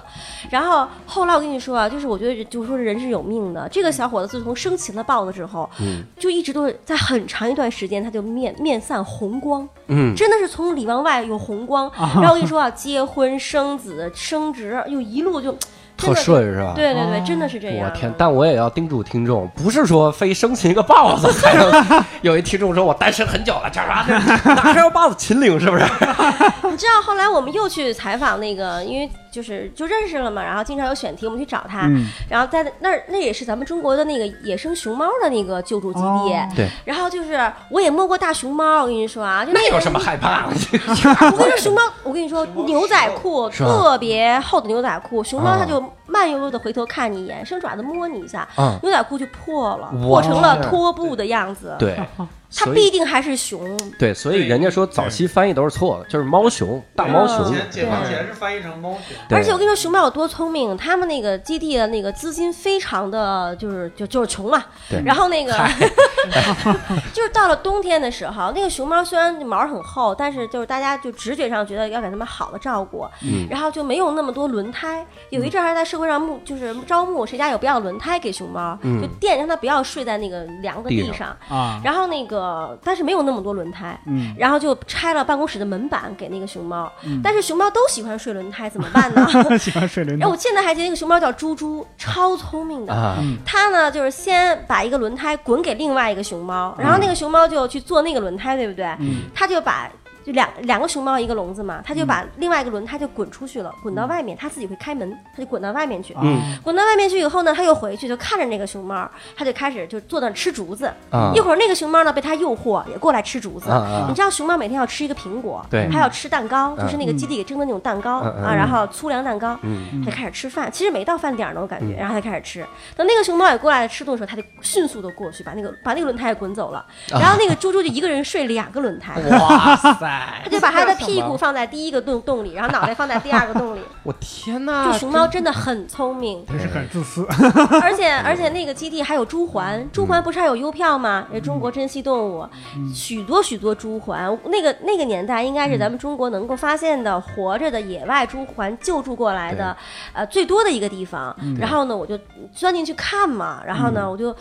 [0.51, 3.69] 然后后来我跟你说啊，就是我觉得就是说人是有命的。
[3.71, 11.91] 这个小伙子自从生擒了豹子之后，嗯就一直都是在很长一段时间他就面面散红光，嗯，真的是从里往外有红光。
[11.99, 15.57] 然后我跟你说啊，结婚生子升职又一路就
[15.97, 16.73] 特顺是吧？
[16.75, 17.89] 对对对，真的是这样。
[17.89, 18.13] 我天！
[18.19, 22.05] 但我也要叮嘱听众，不是说非生擒一个豹子才能。
[22.23, 24.15] 有一听众说我单身很久了，叫啥的，
[24.55, 25.85] 哪还有豹子秦岭是不是？
[26.71, 32.07] 你知道后来我们又去采访那个，因为就是就认识了嘛，然后经常有选题，我们去找他，嗯。
[32.29, 36.05] 然后在那儿那也是咱们中国的那个野生熊猫的那个救助基地。
[36.07, 40.47] 哦对，然后就是我也摸过大熊猫，我跟你说啊，那有什么害怕？
[41.33, 48.79] 我跟你说熊猫，我跟你说牛仔裤 特别厚的牛仔裤，熊猫啊它就慢悠悠的回头看你一眼，伸爪子摸你一下，嗯。
[48.83, 51.99] 牛仔裤就破了，破成了拖布的样子。，对，
[52.57, 53.77] 它必定还是熊。
[53.99, 57.53] 对，所以人家说早期翻译都是错的，就是猫熊、大猫熊嗯。
[57.53, 64.65] 解解放前是翻译成猫熊，对而且我跟你说，熊猫有多聪明，他们那个基地的那个资金非常的，就是就就是穷嘛。
[64.89, 65.53] 对然后那个
[67.13, 75.05] 就是到了冬天的时候，那个熊猫虽然毛很厚，但是就是大家就直觉上觉得要给它们好的照顾，嗯然后就没有那么多轮胎。
[75.31, 81.37] 有一阵儿还在社会上募，就是招募谁家有不要轮胎给熊猫，嗯就垫让它不要睡在那个凉的地上地上。
[81.49, 82.38] 啊，然后那个，
[82.83, 84.35] 但是没有那么多轮胎，嗯。
[84.39, 86.91] 然后就拆了办公室的门板给那个熊猫，
[87.23, 89.27] 但是熊猫都喜欢睡轮胎，怎么办呢？
[89.59, 92.93] 喜欢睡轮哎，胎我现在还记得那个熊猫叫猪猪，超聪明的。
[92.93, 98.89] 啊，它呢，就是先把一个轮胎滚给另外一个熊猫，然后那个熊猫就去做那个轮胎，对不对？
[99.35, 99.91] 它就把
[100.29, 106.15] 就两两个熊猫一个笼子嘛，他就把另外一个轮胎就滚出去了，滚到外面，他自己会开门，他就滚到外面去。
[106.21, 110.93] 嗯滚到外面去以后呢，他又回去就看着那个熊猫，他就开始就坐那吃竹子。
[111.09, 113.71] 啊一会儿那个熊猫呢被他诱惑，也过来吃竹子。
[113.71, 119.59] 啊啊你知道熊猫每天要吃一个苹果，对还要吃蛋糕，嗯就是那个基地给蒸的那种蛋糕啊，然后粗粮蛋糕。
[119.63, 122.67] 嗯他就开始吃饭，其实没到饭点儿呢，我感觉，然后他开始吃。
[122.95, 126.85] 等那个熊猫也过来吃东西的时候，他就迅速的过去，把那个把那个轮胎也滚走了。
[127.09, 130.49] 然后那个猪猪就一个人睡两个轮胎，哇塞他！
[130.49, 133.81] 就把他的屁股放在第一个洞洞里，然后脑袋放在第二个洞里。
[134.03, 134.93] 我天哪！
[134.93, 137.27] 就熊猫真的很聪明，但是很自私。
[137.83, 141.27] 而且 而且那个基地还有猪环，猪环不是还有邮票吗？
[141.33, 142.49] 也中国珍稀动物，
[142.95, 144.37] 许多许多猪环。
[144.47, 149.77] 那个那个年代应该是咱们中国能够发现的活着的野外猪环救助过来的，
[150.13, 151.35] 呃最多的一个地方。
[151.59, 152.19] 然后呢，我就
[152.55, 154.35] 钻进去看嘛，然后呢，我就。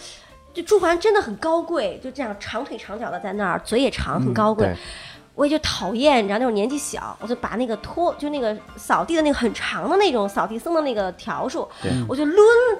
[0.53, 4.65] 就猪环真的很高贵，就这样长腿长脚的在那儿，嘴也长，很高贵。
[4.65, 4.75] 对
[5.37, 11.67] 我也就讨厌，你知道那种年纪小，我就把那个拖，就那个扫地的那个很长的那种扫地僧的那个笤帚，
[12.09, 12.35] 我就抡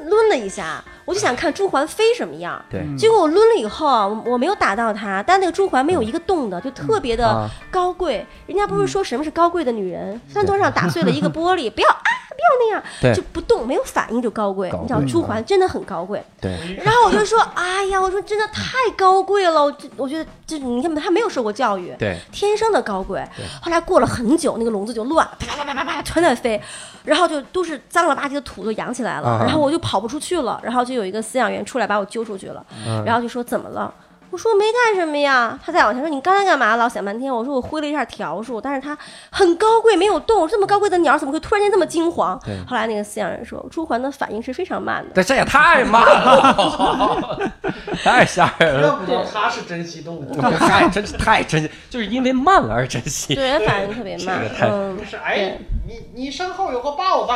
[0.07, 2.59] 抡了一下，我就想看朱鹮飞什么样。
[2.67, 8.25] 对结果我抡了以后啊，我我没有打到它，但那个朱鹮没有一个动的，就特别的啊高贵。
[8.47, 10.19] 人家不是说什么是高贵的女人？
[10.27, 12.01] 饭桌上打碎了一个玻璃，不要啊，
[12.37, 14.69] 不要那样，对就不动，没有反应就高贵。
[14.69, 16.23] 高贵你知道朱环真的很高贵。
[16.39, 23.23] 对，然后我就说，哎呀，我说真的太高贵了，我这我觉得这你看他没有受过教育，对，天生的高贵。
[23.61, 26.61] 后来过了很久，那个笼子就乱了，啪啪啪啪啪，全在飞，
[27.03, 33.93] 然后就都是脏了吧唧的土都扬起来了，啊然后我就跑不出去了，然后就有一个饲养员出来把我揪出去了，嗯然后就说怎么了？
[34.29, 36.75] 我说没干什么呀，他再往前说你刚才干嘛？
[36.75, 38.97] 老想半天，我说我挥了一下条数，但是它
[39.31, 42.39] 很高贵，没有动，这么高贵的鸟怎么会突然间这么惊慌？
[42.67, 45.11] 后来那个饲养员说，朱鹮的反应是非常慢的。
[45.15, 47.51] 这这也太慢了，
[48.03, 48.87] 太吓人了。
[48.87, 50.41] 要不到它是珍惜动物。
[50.57, 53.33] 太真是太珍惜，就是因为慢了而珍惜。
[53.33, 57.31] 对，人反应特别慢 这个，太嗯不，是，哎，你你身后有个豹子，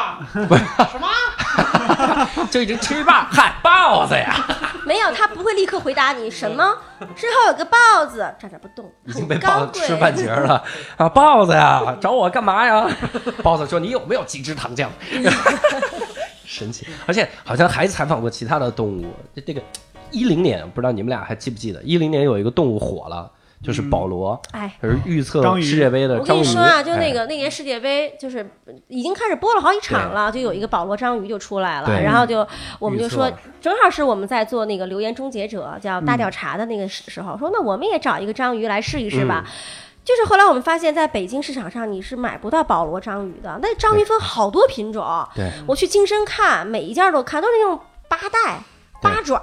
[0.92, 1.08] 什么？
[2.52, 4.36] 就已经吃霸，嗨，豹子呀，
[4.86, 6.76] 没有，他不会立刻回答你什么。
[7.16, 9.80] 身后有个豹子，站着不动，已经被豹子。
[9.86, 10.64] 吃半截了
[10.98, 11.10] 啊！
[11.10, 12.88] 豹子呀，找我干嘛呀？
[13.44, 14.88] 豹子说：“你有没有几只糖浆？”
[16.46, 19.06] 神奇，而且好像还采访过其他的动物。
[19.34, 19.62] 这这个
[20.12, 21.82] 一零年，不知道你们俩还记不记得？
[21.84, 23.32] 一零年有一个动物火了，
[23.64, 26.36] 就是保罗，哎，是预测世界杯的我跟。
[26.36, 28.50] 你说啊，就那哎个那年世界杯，就是
[28.88, 32.48] 已经开始播了好几场了，就有一个保罗章鱼就出来了，对然后就
[32.80, 39.46] 我们就说，正好是我们在做那个留言终结者叫大调查的那个时时候，说那我们也找一个章鱼来试一试吧。
[40.04, 45.06] 就是后来我们发现，在北京市场上你是买不到保罗章鱼的，那章鱼分好多品种。
[45.36, 48.64] 对我去金深看，每一件都看，都是那种八代。
[49.02, 49.42] 八爪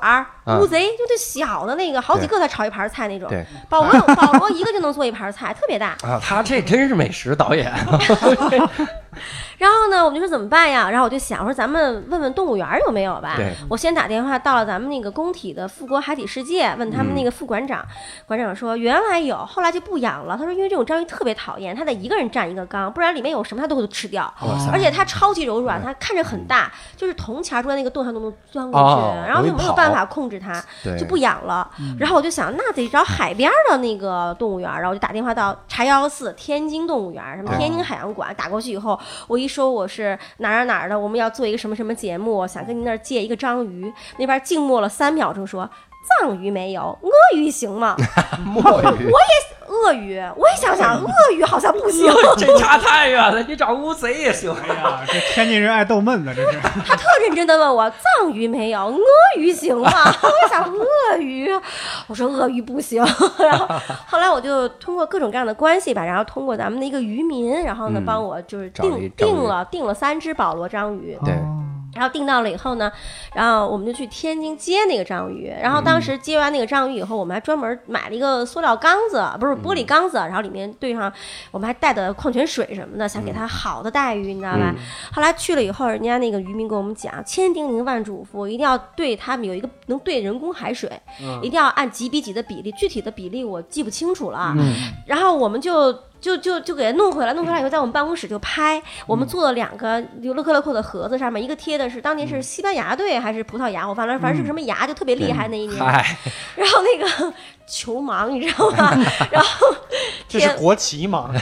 [0.60, 3.28] 乌贼，就这小的那个，好几个才炒一盘菜那种。
[3.28, 5.96] 对保罗有保罗一个就能做一盘菜，特别大。
[6.02, 7.72] 啊，他这真是美食导演，
[9.58, 10.88] 然后呢，我们就说怎么办呀？
[10.90, 13.34] 然后我就想，我说咱们问问动物园有没有吧。
[13.68, 17.84] 我先打电话到了咱们那个工体的富国海底世界，问他们那个副馆长，
[18.26, 20.36] 馆长说原来有，后来就不养了。
[20.38, 24.32] 他说因为这种章鱼特别讨厌，它得一个人占一个缸，不然里面有什么它都会吃掉。
[24.72, 30.62] 而且它超级柔软，它看着很大，就是铜钱儿都在那个洞上都能钻过去，哦然后就没有办法控制它，
[30.96, 31.68] 就不养了。
[31.98, 45.68] 然后我就想，那得找海边儿的那个动物园儿，然后我就打电话到查幺幺四天津动物园，什么天津海洋馆，打过去以后，我一说我是哪儿哪儿的，我们要做一个什么什么节目，想跟您那儿借一个章鱼，那边静默了三秒钟，说。
[46.20, 47.96] 藏鱼没有，鳄鱼行吗？
[48.44, 48.62] 墨
[48.98, 49.10] 鱼，
[49.68, 52.10] 鳄鱼，我也想想，鳄鱼好像不行。
[52.38, 54.54] 这差太远了，你找乌贼也行。
[54.62, 56.58] 哎呀，这天津人爱逗闷子，这是。
[56.86, 59.00] 他特认真的问我藏鱼没有，鳄
[59.36, 59.90] 鱼行吗？
[60.22, 61.50] 我想鳄鱼，
[62.06, 63.04] 我说鳄鱼不行。
[63.38, 63.68] 然后
[64.06, 71.18] 后来我就通过各种各样的关系吧，然后通过咱们的一个渔民，然后呢嗯帮我就是订订了订了三只保罗章鱼。
[71.24, 72.90] 对哦然后订到了以后呢，
[73.34, 75.52] 然后我们就去天津接那个章鱼。
[75.60, 81.12] 然后当时接完那个章鱼以后，我们还专门买了一个塑料缸子，不是玻璃缸子，然后里面兑上
[81.50, 84.74] 我们还带的矿泉水什么的，想给它好的待遇，你知道吧？
[85.12, 90.90] 后来去了以后，人家那个渔民跟我们讲，千叮咛万嘱咐，一定要对他们有一个能兑人工海水，
[91.42, 94.54] 一定要按几比几的比例，具体的比例我记不清楚了。
[95.06, 105.78] 然后我们就就就就给它弄回来，弄回来以后在我们办公室就拍，我们做了两个有乐克乐扣的盒子，上面一个贴的是当年是西班牙队还是葡萄牙，我忘了，反正是个什么牙，就特别厉害那一年。
[106.56, 107.34] 然后那个
[107.68, 108.96] 球盲， 你知道吗？
[109.30, 109.66] 然后
[110.28, 111.28] 贴这是国旗盲？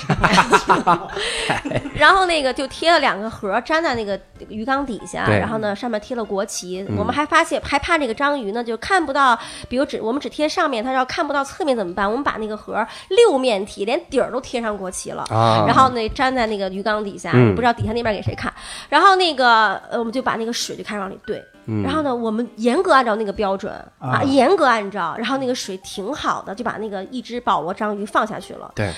[1.95, 6.85] 然后那个就贴了两个盒粘在那个鱼缸底下，然后呢上面贴了国旗。
[6.89, 12.09] 嗯我们还发现还怕那个章鱼呢就看不到，比如只我们只贴上面，它要看不到侧面怎么办？
[12.09, 15.25] 我们把那个盒六面体，连底儿都贴上国旗了。
[15.31, 18.53] 啊，然后那粘在那个鱼缸底下，嗯不知道底下那边给谁看。
[18.89, 21.43] 然后那个呃，我们就把那个水就开始往里兑。
[21.67, 21.83] 嗯。
[21.83, 28.73] 然后呢，我们严格按照那个标准啊，啊严格按照，然后那个水挺好的，就把那个一只保罗章鱼放下去了。
[28.75, 28.93] 对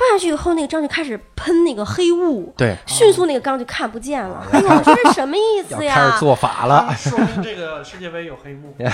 [0.00, 4.42] 放下去以后，那个章就开始喷那个黑雾，对，迅速那个缸就看不见了。
[4.50, 5.92] 哎呦，这是什么意思呀？
[6.00, 6.90] 开始做法了。
[6.96, 8.74] 说明这个世界杯有黑幕。
[8.80, 8.86] 哎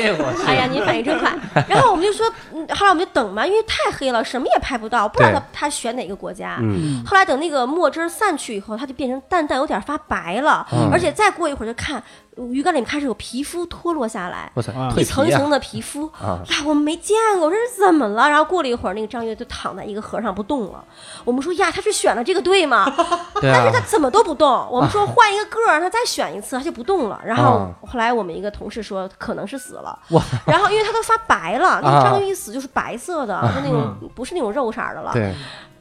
[0.00, 1.32] 呀，我去，哎呀，您反应真快。
[1.68, 6.58] 然后我们就说，嗯后来我们就等嘛，因为太黑了，什么也拍不到，不知道他他选哪个国家。
[6.60, 12.02] 嗯，后来等那个墨汁儿散去以后，它就变成淡淡有点发白了，嗯而且再过一会儿就看
[12.36, 14.50] 鱼缸里面开始有皮肤脱落下来。
[14.96, 18.28] 一层一层的皮肤啊呀，我们没见过，这是怎么了？
[18.28, 20.82] 然后过了一会儿，那个章鱼就躺在一个盒上不动了。
[21.24, 22.84] 我们说呀，他是选了这个队吗？
[23.40, 24.48] 对但是他啊，怎么都不动。
[24.70, 27.20] 我们说换一个个儿，他再选一次，他就不动了。
[27.24, 29.98] 然后啊后来我们一个同事说，可能是死了。
[30.10, 35.12] 哇， 然后因为他都发白了，那啊个章鱼一死就是白色的，就那种不是那种肉色的了。
[35.12, 35.22] 对，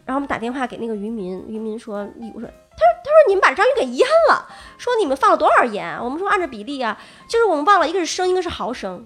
[0.06, 5.98] 然后我们打电话给那个渔民，渔民说，我说，他说他说你们把章鱼给淹了，说你们放了多少盐？
[6.04, 9.06] 我们说按照比例啊，就是我们忘了一个是升，一个是毫升，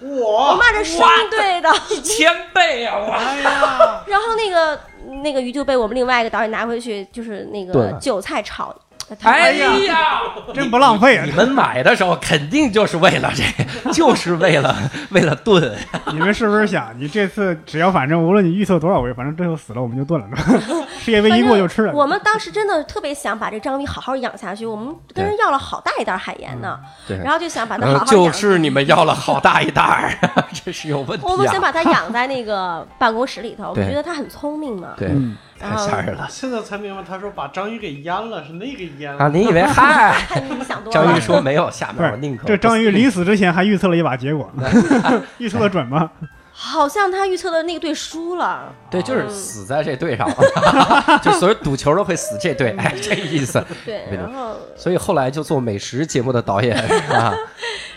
[0.00, 0.66] 我哇们！
[0.66, 1.72] 按照升对的。
[1.90, 2.96] 一千倍啊！
[2.98, 4.80] 我哎呀， 然后那个
[5.22, 8.74] 那个鱼就被我们另外一个导演拿回去，就是那个韭菜炒。
[9.20, 10.20] 他哎呀，
[10.54, 11.32] 真不浪费啊你！
[11.32, 14.74] 们买的时候肯定就是为了这个，就是为了
[15.10, 15.76] 为了炖。
[16.12, 20.28] 你们是不是想，你这次只要反正无论你预测多少回，反正最后死了我们就炖了，
[20.98, 21.92] 世界杯一过就吃了。
[21.92, 28.24] 我们当时真的特别想把这章鱼好好养下去，我们跟人要了好大一袋海盐呢，对然后就想把它呃好好养。
[28.24, 30.18] 就是你们要了好大一袋，
[30.64, 31.60] 这是有问题我们想啊！
[31.60, 34.88] 把它养在那个办公室里头，我们觉得它很聪明嘛。
[34.96, 39.28] 对，嗯，太吓人了现在才明白，他说把章鱼给淹了，是那个淹啊！
[39.28, 40.16] 你以为 嗨？
[40.50, 40.90] 你想多了。
[40.92, 44.50] 章鱼说没有，下面我宁可这章鱼临死之前还预测了一把结果，
[45.38, 46.10] 预测的准吗？
[46.56, 53.64] 好像他预测的那个队输了，对，就是死在这队上了，就所有赌球都会死这队，哎，这意思。
[53.84, 57.34] 对，然后所以后来就做美食节目的导演是吧？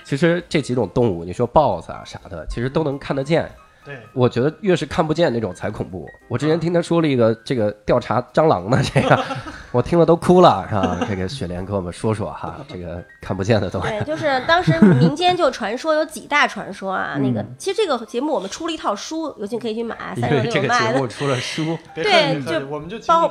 [0.04, 3.48] 其实这几种动物，你说豹子啊啥的，其实都能看得见。
[3.88, 6.06] 对，我觉得越是看不见那种才恐怖。
[6.28, 9.18] 我之前听他说了一个这个调查蟑螂的 这个，
[9.72, 11.00] 我听了都哭了，是吧？
[11.08, 13.88] 这个雪莲给我们说说哈，这个看不见的东西。
[13.88, 17.16] 对，就是当时民间就传说有几大传说啊。
[17.18, 20.94] 那嗯个其实这个节目我们出了一套书，有兴趣可以去买，因 三六为这个六卖的。
[20.94, 22.60] 节目出了书，对就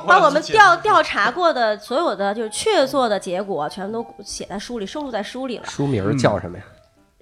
[0.07, 5.65] 把我们调调查过的所有的就是确凿的结果，全都写在书里，收录在书里了。
[5.65, 6.63] 书名叫什么呀？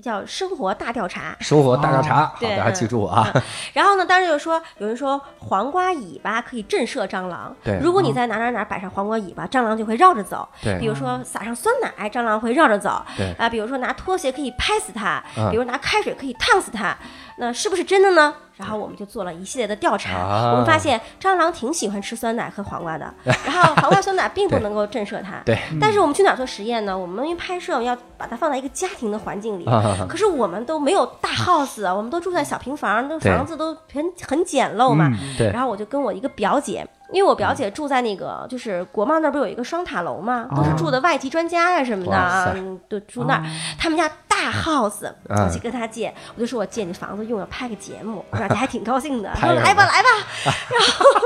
[0.06, 1.36] 叫生活大调查。
[1.40, 3.28] 生活大调查，大家记住啊。
[3.74, 10.48] 然后呢，当时就说有人说黄瓜尾巴可以震慑蟑螂，对如果你在哪哪哪摆上黄瓜尾巴，蟑螂就会绕着走。
[10.62, 13.04] 对比如说撒上酸奶，蟑螂会绕着走。
[13.18, 16.96] 对啊，比如说拿拖鞋可以拍死它，嗯比如拿开水可以烫死它，
[17.38, 18.34] 那是不是真的呢？
[18.56, 20.52] 然后我们就做了一系列的调查，啊。
[20.52, 23.14] 我们发现蟑螂挺喜欢吃酸奶和黄瓜的，
[23.46, 25.42] 然后黄瓜酸奶并不能够震慑它。
[25.46, 25.60] 对。
[25.80, 26.98] 但是我们去哪儿做实验呢？
[26.98, 30.06] 我们因为拍摄要把它放在一个家庭的环境里，啊。
[30.08, 35.10] 可是我们都没有大 house，我们都住在小平房，那房子都很很简陋嘛。
[35.12, 35.52] 嗯对。
[35.52, 42.56] 然后我就跟我一个表姐，因为我表姐住在那个就是国贸那儿不是有一个双塔楼嘛，都是住的外籍专家呀、什么的啊
[42.88, 43.44] 都住那儿。
[43.78, 44.10] 他们家
[44.46, 48.24] 大 house，嗯我去跟他借，我就说我借你房子用，要拍个节目。
[48.30, 50.10] 我表姐 还挺高兴的，来吧来吧。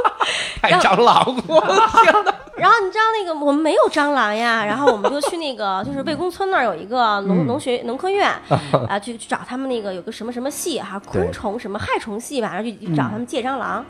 [0.61, 1.67] 太蟑螂，我的
[2.03, 2.33] 天哪！
[2.59, 8.29] 然后你知道那个我们没有蟑螂呀，然后我们就去那个 就是魏公村那儿有一个农农学农科院
[8.89, 13.85] 啊，去去找他们那个有个什么什么系哈，昆虫什么害虫系吧，然后去去找他们借蟑螂，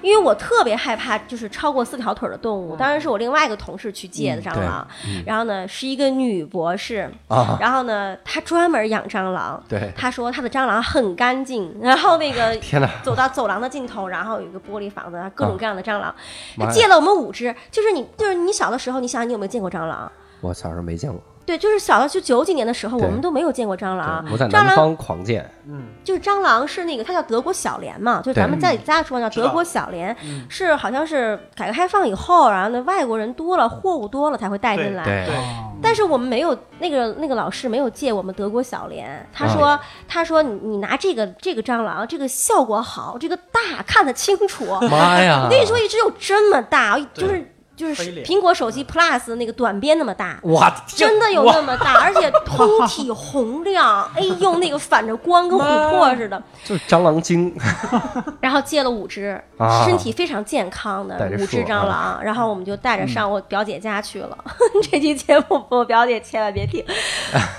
[0.00, 4.86] 因为我特别害怕就是超过四条腿的动物，当然是我另外一个同事去借的蟑螂，
[5.26, 12.54] 然后呢是一个女博士，啊，然后呢她专门养蟑螂，对，她说她的蟑螂很干净，然后那个！
[13.02, 16.14] 走到走廊的尽头，然后有一个玻璃房子，各种各样的蟑螂。
[16.56, 20.10] 他借了我们五只，就是你，就是你小的时候，你想你有没有见过蟑螂？
[20.40, 24.24] 我小时候没见过，对，就是小的就九几年的时候，我们都没有见过蟑螂。
[24.32, 35.04] 我在蟑螂南方狂见，嗯，就是蟑螂是那个，它叫德国小蠊嘛，就是咱们在家说叫德国小蠊，嗯是好像是改革开放以后，然后呢外国人多了，货物多了才会带进来。
[35.04, 35.34] 对
[35.82, 44.64] 但是我们没有那个那个老师没有借我们德国小蠊，他啊说、他说你你拿这个这个蟑螂，这个效果好，这个大看得清楚。
[44.90, 45.42] 妈呀！
[45.44, 50.38] 我跟你说，一只有这么大，就是就是苹果手机 Plus 那个短边那么大。
[50.42, 56.40] 哇真的有那么大，而且 通体红亮，哎呦，那个反着光跟琥珀似的。
[56.64, 57.54] 就是蟑螂精，
[58.40, 64.38] 然后借了五只，啊身体非常健康的五只蟑螂，然后我们就带着上我表姐家去了。
[64.90, 66.84] 这期节目我表姐千万别听，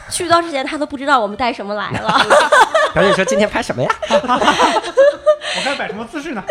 [0.10, 2.22] 去到之前她都不知道我们带什么来了。
[2.94, 3.90] 表姐说今天拍什么呀？
[4.10, 6.44] 我该摆什么姿势呢？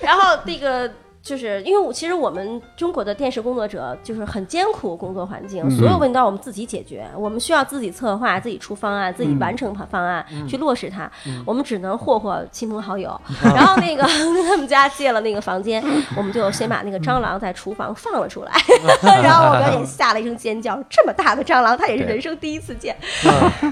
[0.00, 0.90] 然后那个
[1.22, 11.10] 就是因为我其实我们中国的电视工作者就是很艰苦工作环境，所有问题都要我们自己解决，我们需要自己策划、自己出方案、自己完成方案、去落实它。
[11.44, 13.20] 我们只能霍霍亲朋好友。
[13.42, 15.82] 然后那个跟他们家借了那个房间，
[16.16, 18.52] 我们就先把那个蟑螂在厨房放了出来，
[19.22, 22.96] 然后我表姐吓了一声尖叫，这么大的蟑螂，她也是人生第一次见。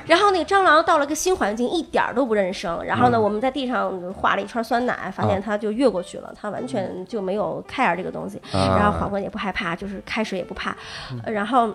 [0.06, 2.82] 然后那个蟑螂到了个新环境，一点儿都不认生。
[2.84, 7.37] 然后呢，我们在地上画了一圈酸奶，发现它就越过去了，它完全就没有
[7.68, 8.38] care 这个东西。
[8.52, 10.76] 啊然后黄瓜也不害怕，就是开水也不怕。
[11.24, 11.74] 呃然后。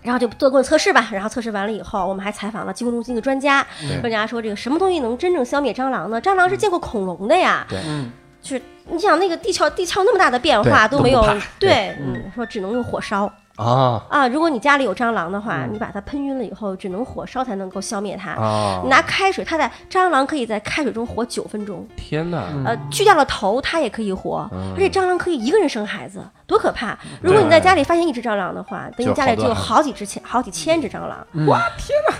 [0.00, 3.66] 然后就做过测试吧，然后测试完了以后，我们还采访了疾控中心的专家，
[4.00, 6.22] 专家说这个什么东西能真正消灭蟑螂呢？
[6.22, 8.08] 蟑螂是见过恐龙的呀，嗯，
[8.40, 11.20] 就是你想那个地壳地壳那么大的变化都没有
[11.58, 18.30] 对，嗯，说只能用火烧，啊啊，如果你家里有蟑螂的话，你把它喷晕了以后，只能火烧才能够消灭它。
[18.40, 18.82] 啊！
[18.88, 22.44] 拿开水，它在蟑螂可以在开水中活九分钟，天哪！
[22.64, 26.96] 呃，去掉了头，它也可以活，嗯而且蟑螂可以一个人生孩子，多可怕！
[27.20, 31.26] 如果你在家里发现一只蟑螂的话，等就你家里就有好几只千、好几千只蟑螂。
[31.48, 32.14] 哇天哪！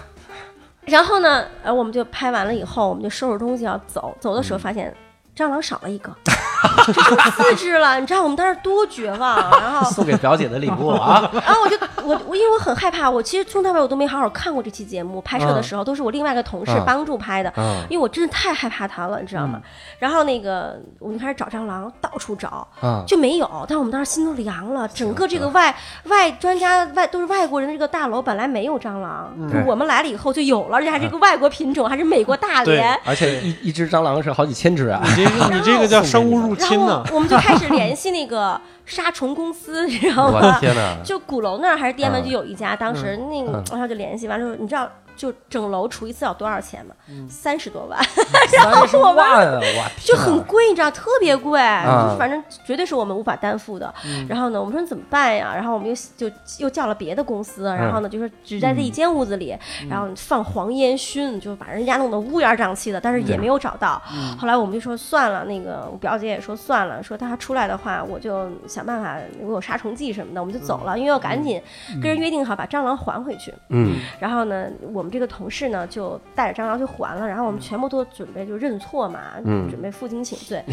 [0.86, 4.93] 然后呢，呃，我们就拍完了以后，我们就收拾东西要走，走的时候发现
[5.36, 6.11] 蟑螂少了一个，
[7.36, 7.98] 四只了。
[8.00, 11.30] 你知道我们当时多绝望，然后送给表姐的礼物啊！
[11.44, 19.61] 然后我就我我因为我很害怕，我其实从头到尾我都没好好看过这期节目，拍摄的时候都是我另外一个同事嗯帮助拍的，嗯因为我真的太害怕它了，你知道吗？
[19.98, 22.66] 然后那个我们就开始找蟑螂，到处找。
[22.80, 24.88] 啊，就没有，但我们当时心都凉了。
[24.88, 32.98] 整个这个外外专家外都是外国人的这个大楼本来没有蟑螂，对我们来了以后就有了，而且还是一个外国品种，还是美国大连。
[33.04, 35.00] 而且一一只蟑螂是好几千只啊！
[35.16, 37.14] 你这个你这个叫生物入然侵呢后。
[37.14, 40.59] 我们就开始联系那个杀虫公司，你知道吗？
[40.59, 40.97] 天哪！
[41.05, 46.95] 就鼓楼那儿还是滇门嗯就有一家，当时那个嗯然后就联系完了之后，你知道就整楼除一次要多少钱吗？
[47.28, 47.99] 三十多万，
[48.49, 49.59] 三十万啊！
[49.61, 50.16] 我就！
[50.16, 53.93] 很贵，你知道，特别贵，啊就反正绝对是我们无法担负的。
[54.07, 55.53] 嗯然后呢，我们说怎么办呀？
[55.55, 64.01] 然后我们又就又叫了别的公司，然后呢，就说只在这一间屋子里，嗯然后放黄烟熏，就把人家弄得乌烟瘴气的，但是也没有找到。
[64.14, 71.61] 嗯后来我们就说算了，那个我表姐也说算了，说她出来的话，我就想办法，如果有杀虫剂什么的，我们就走了，因为要赶紧
[72.03, 73.53] 跟人约定好把蟑螂还回去。
[73.70, 80.64] 嗯然后呢，我们这个同事呢就带着蟑螂去还了，然后我们全部都准备就认错嘛，嗯准备负荆请罪。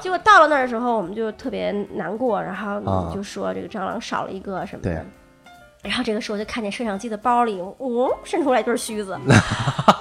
[0.00, 5.04] 结果到了那儿的时候，我们就特别难过，然后啊就说这个蟑螂少了一个什么对的。
[5.82, 9.18] 然后这个时候就看见摄像机的包里，哦，伸出来一对须子。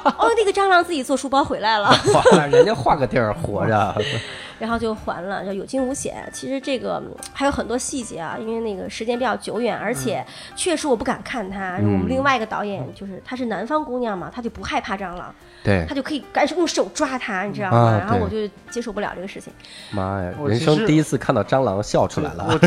[0.04, 3.96] 哦，那个蟑螂自己做书包回来了， 哇，人家换个地儿活着，
[4.62, 6.24] 然后就还了，就有惊无险。
[6.32, 10.24] 其实这个嗯还有很多细节啊，因为那个时间比较久远，而且
[10.56, 11.78] 确实我不敢看它。
[11.78, 15.34] 我们另外一个导演就是她是南方姑娘嘛，她就不害怕蟑螂，
[15.64, 17.98] 对她，就可以赶紧用手抓它，你知道啊吗？
[17.98, 19.52] 然后我就接受不了这个事情。
[19.90, 22.58] 妈呀，人生第一次看到蟑螂笑出来了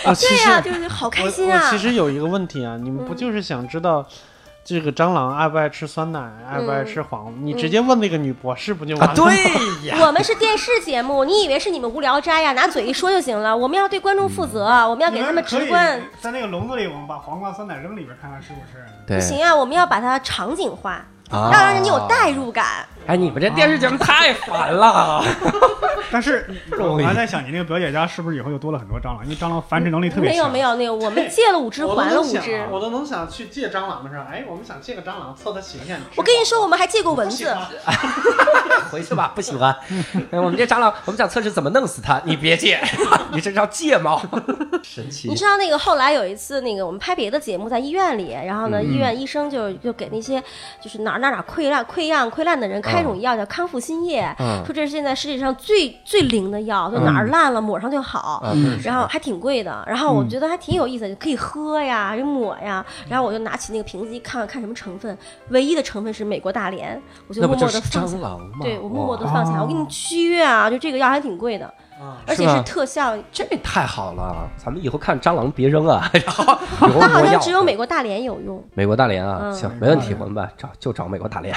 [0.00, 1.70] 对呀、就是好开心啊！
[1.70, 4.04] 其实有一个问题啊，你们不就是想知道
[4.62, 7.32] 这个蟑螂爱不爱吃酸奶，爱不爱吃黄瓜？
[7.40, 9.16] 你直接问那个女博士不就完啊，了？
[9.16, 12.52] 对呀， 我们是电视节目，你以为是你们无聊斋呀？
[12.52, 13.56] 拿嘴一说就行了。
[13.56, 16.00] 我们要对观众负责，我们要给他们直观。
[16.20, 18.84] 在那个笼子里，我们把黄瓜酸奶扔里边，看看是不是。
[19.06, 22.86] 不，行啊，我们要把它场景化，啊要让人有代入感。
[23.06, 25.24] 哎，你们这电视节目太烦了。
[26.12, 29.24] 但是 我还在想，你那个表姐家是不是以后又多了很多蟑螂？
[29.24, 30.32] 因为蟑螂繁殖能力特别强。
[30.32, 32.66] 没有没有，那个我们借了五只，还了五只。
[32.70, 35.96] 我都能想去借蟑螂的时候，哎，我们想借个蟑螂测它形象。
[36.16, 37.56] 我跟你说，我们还借过蚊子。
[38.90, 39.74] 回去吧，不喜欢。
[40.30, 42.80] 哎，我们这蟑螂，我们想测试怎么弄死它，你别借，
[43.32, 44.20] 你这叫借猫，
[44.82, 45.34] 神奇你。
[45.36, 50.42] 知道那个后来有一次，那个我们拍别的节目在医院里，然后呢，医院医生就就给那些
[50.82, 58.40] 就是哪儿哪哪溃烂、溃疡、溃烂的人开一种药叫康复新液，嗯说这是现在世界上最最灵的药，就哪儿烂了抹上就好。
[58.42, 62.84] 啊，然后还挺贵的，然后我觉得还挺有意思的，可以喝呀，就抹呀。
[63.08, 65.16] 然后我就拿起那个瓶子一看，看什么成分，
[65.48, 68.20] 唯一的成分是美国大连，我就默默的放下蟑。
[68.20, 68.58] 螂吗？
[68.60, 69.86] 对我默默的放下，我给你
[70.24, 76.56] 约啊，就这个药还挺贵的，啊而且是特效，这太好了，咱们以后看蟑螂别扔啊， 然后
[77.00, 78.62] 它好像只有美国大连有用。
[78.74, 81.54] 美国大连啊，嗯行，没问题，我们吧找就找美国大连，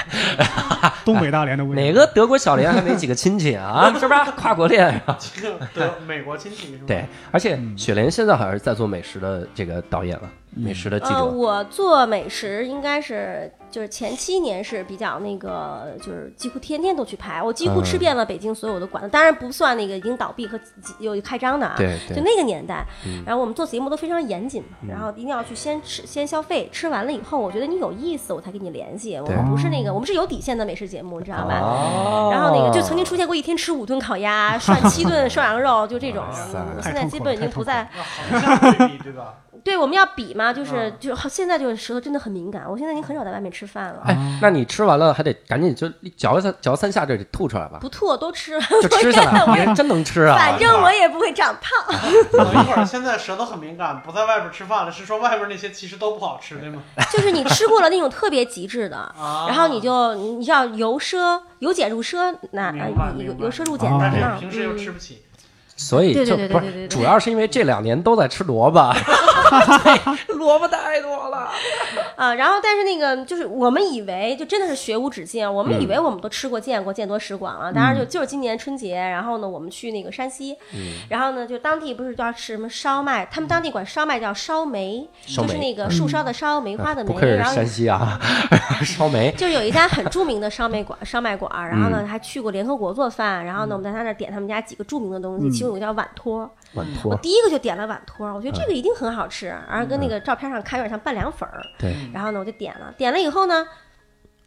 [1.04, 1.82] 东北大连的味道。
[1.82, 4.30] 哪个德国小连还没几个亲戚啊， 是吧？
[4.36, 6.84] 跨国恋啊，这个德美国亲戚是吧？
[6.86, 20.58] 对，而且雪莲现在好像是在做美食的这个导演了，美食的记呃，我做美食应该是就是前七年是比较那个，就是几乎天天都去拍，我几乎吃嗯遍了北京所有的馆子，当然不算那个已经倒闭和
[20.98, 21.74] 有开张的啊。
[21.76, 29.16] 对对就那个年代嗯，然后我们做节目都非常严谨嘛，然后一定要去先吃先消费，吃完了以后我觉得你有意思，我才跟你联系。
[29.16, 31.58] 我们不是那个，我们是有底线的美食节目，你知道吧？
[31.60, 36.58] 哦然后那个就曾经出现过一天吃五顿烤鸭，涮七顿涮羊肉，就这种哇塞。
[36.58, 37.88] 嗯现在基本已经不在。
[38.30, 39.34] 那好像对比对吧？
[39.64, 44.02] 对，我们要比嘛，就是嗯就现在就是舌头真的很敏感，我现在已经很少在外面吃饭了。
[44.04, 47.78] 哎，那你吃完了还得赶紧就嚼三嚼三下，这得吐出来吧？
[47.80, 50.36] 不吐都吃，就吃下来，你人真能吃啊！
[50.38, 51.96] 反正我也不会长胖。
[52.32, 56.82] 等一会儿，现在舌头很敏感，不在外边吃饭了，是说外边那些其实都不好吃，对吗？
[57.10, 64.34] 就是你吃过了那种特别极致的，啊然后你就你要由奢由俭入奢，那明白呃由由奢入俭哦但难嘛。
[64.36, 65.22] 是平时又吃嗯不起，
[65.76, 69.02] 所以对就不是，对对对对对主要是因为这两年都在吃萝卜，对
[70.36, 71.48] 萝卜太多了。
[72.16, 77.72] 啊，然后但是那个就是我们以为就真的是学无止境，我们嗯以为我们都吃过见过见多识广了。
[77.72, 80.94] 当然就就是今年春节，然后呢我们去那个山西，嗯。
[81.08, 88.18] 然后呢就当地不是叫吃什么烧麦，他们当地管烧麦叫烧梅，就是那个树梢的烧，梅花的梅，不山西啊，
[88.84, 89.32] 烧梅。
[89.32, 91.92] 就有一家很著名的烧麦馆，烧麦馆，然后嗯。
[91.92, 96.38] 呢还去过联合国做饭，然后呢我们在他那儿点他们家几个著名的东西，其中有个叫碗托，
[96.74, 96.86] 碗。
[97.00, 97.12] 托。
[97.12, 103.66] 我，第一个就点了碗托，我觉得这个一定很好吃，然后跟那个照片上看有点像拌凉粉儿，对，然后呢我就点了，点了以后呢。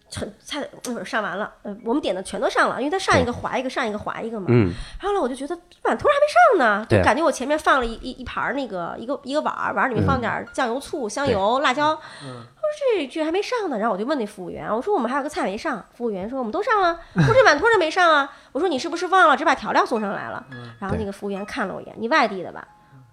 [0.09, 4.45] 很菜那会儿上完了，呃，我们点的全都上了，因为它上一个划一个，上一个划一个嘛。
[4.47, 4.71] 嗯，
[5.01, 11.91] 然后呢，我就觉得碗托还没上呢，就感觉我前面放了一一一盘儿那个一个一个碗儿，碗儿里面放点酱油、醋、香油、辣椒。
[12.23, 20.45] 嗯我说这这还没上呢，然后我就问那服务员，我说我们还有个菜没上，服务员说我们都上了，我说这碗托儿没上啊，我说你是不是忘了只把调料送上来了？
[20.79, 22.65] 然后那个服务员看了我一眼，你外地的吧？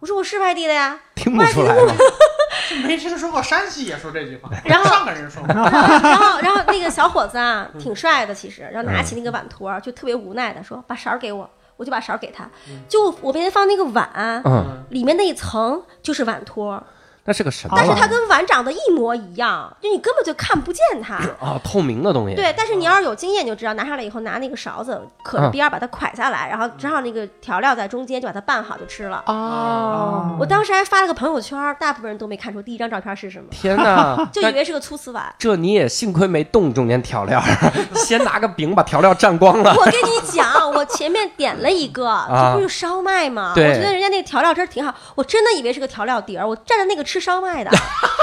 [0.05, 1.01] 我说我是外地的呀。
[1.15, 1.95] 听不出来吗？
[2.85, 12.49] 没听说过山西也说这句话， 然后上个人说过，然后然后那个小伙子啊，挺帅的，其实，然后拿起那个碗托儿，就特别无奈的说：“把勺给我。”我就把勺给他，
[12.87, 14.09] 就我边放那个碗，
[14.45, 16.83] 嗯，里面那一层就是碗托儿，
[17.27, 17.95] 那是个什么但是？
[17.95, 21.15] 它跟碗长得一模一样，就你根本就看不见它。
[21.41, 22.35] 啊，透明的东西。
[22.35, 29.23] 对，但是你要是有经验，你就知道拿上来以后拿那个勺子可着边儿把它蒯下来，然后正好那个调料在中间，就把它拌好就吃了。
[29.27, 34.17] 哦，我当时还发了个朋友圈儿，大部分人都没看出第一张照片是什么，天哪！
[34.33, 35.35] 就以为是个粗瓷碗。
[35.39, 37.43] 这你也幸亏没动中间调料，
[37.97, 39.75] 先拿个饼把调料蘸光了。
[39.75, 43.53] 我跟你讲，我前面点了一个，啊这不是烧麦吗？
[43.57, 47.71] 我觉得人家那个调料汁儿挺好，我真的以为是个调料碟儿，我蘸着那个吃烧麦的。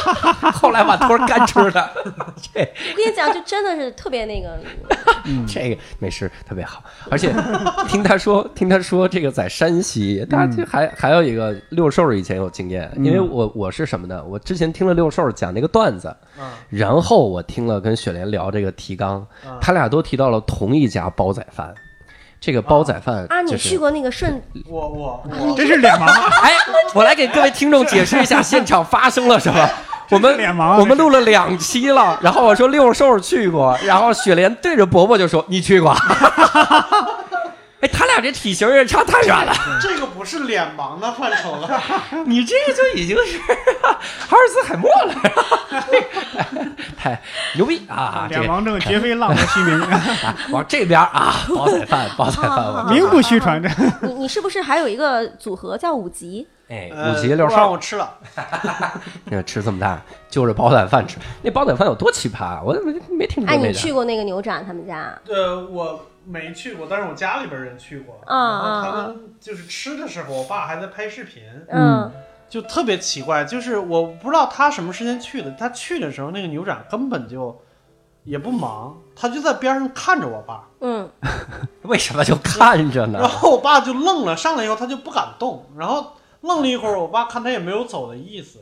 [0.54, 1.89] 后来把托儿干吃的，
[2.54, 4.58] 这我跟你讲，就真的是特别那个，
[5.48, 7.34] 这个美食特别好，而且
[7.88, 14.24] 听他说，听他说这个在山西，他这还还有一个六兽以前有经验，因为我我是什么呢？
[14.28, 19.26] 我之前听了六兽讲那个段子，嗯然后我听了跟雪莲聊这个提纲，
[19.62, 21.74] 他俩都提到了同一家煲仔饭。
[22.42, 26.30] 这个煲仔饭啊，你去过那个顺我我我真是脸盲啊！
[26.42, 26.52] 哎，
[26.96, 29.70] 我来给各位听众解释一下现场发生了什么。
[30.10, 35.96] 我们脸盲啊我们录了两期了，然后我说六兽去过，然后雪莲对着伯伯就说你去过。
[37.82, 41.82] 哎，他俩这体型也差太远了，这个不是脸盲的范畴了，
[42.26, 45.16] 你这个就已经是哈尔兹海默了，
[46.96, 47.20] 太
[47.56, 48.28] 牛逼啊！
[48.30, 53.62] 脸盲症绝非浪得 虚名，啊往这边啊，煲仔饭，煲仔饭，名不虚传。
[53.62, 53.68] 这
[54.02, 56.46] 你你是不是还有一一个组合叫五级？
[56.68, 58.14] 哎，呃五级六不让兽我吃了，
[59.24, 61.18] 你 看吃这么大，就着煲仔饭吃。
[61.42, 63.68] 那煲仔饭有多奇葩我怎么没听说哎，那个。
[63.70, 65.18] 你去过那个牛展他们家？
[65.28, 72.12] 呃，我没去过，但是我家里边人去过，啊然后啊他们就是吃的时候，我爸还在拍视频，嗯，
[72.50, 77.60] 就特别奇怪，就是我不知道他什么时间去的，他去的时候那个牛展根本就
[78.24, 81.10] 也不忙，他就在边上看着我爸，嗯，
[81.84, 83.20] 为什么就看着呢？
[83.20, 83.30] 然？
[83.30, 88.60] 后我爸就愣了，上来以后他就不敢动，然后愣了一会儿，我爸看他也没有走的意思，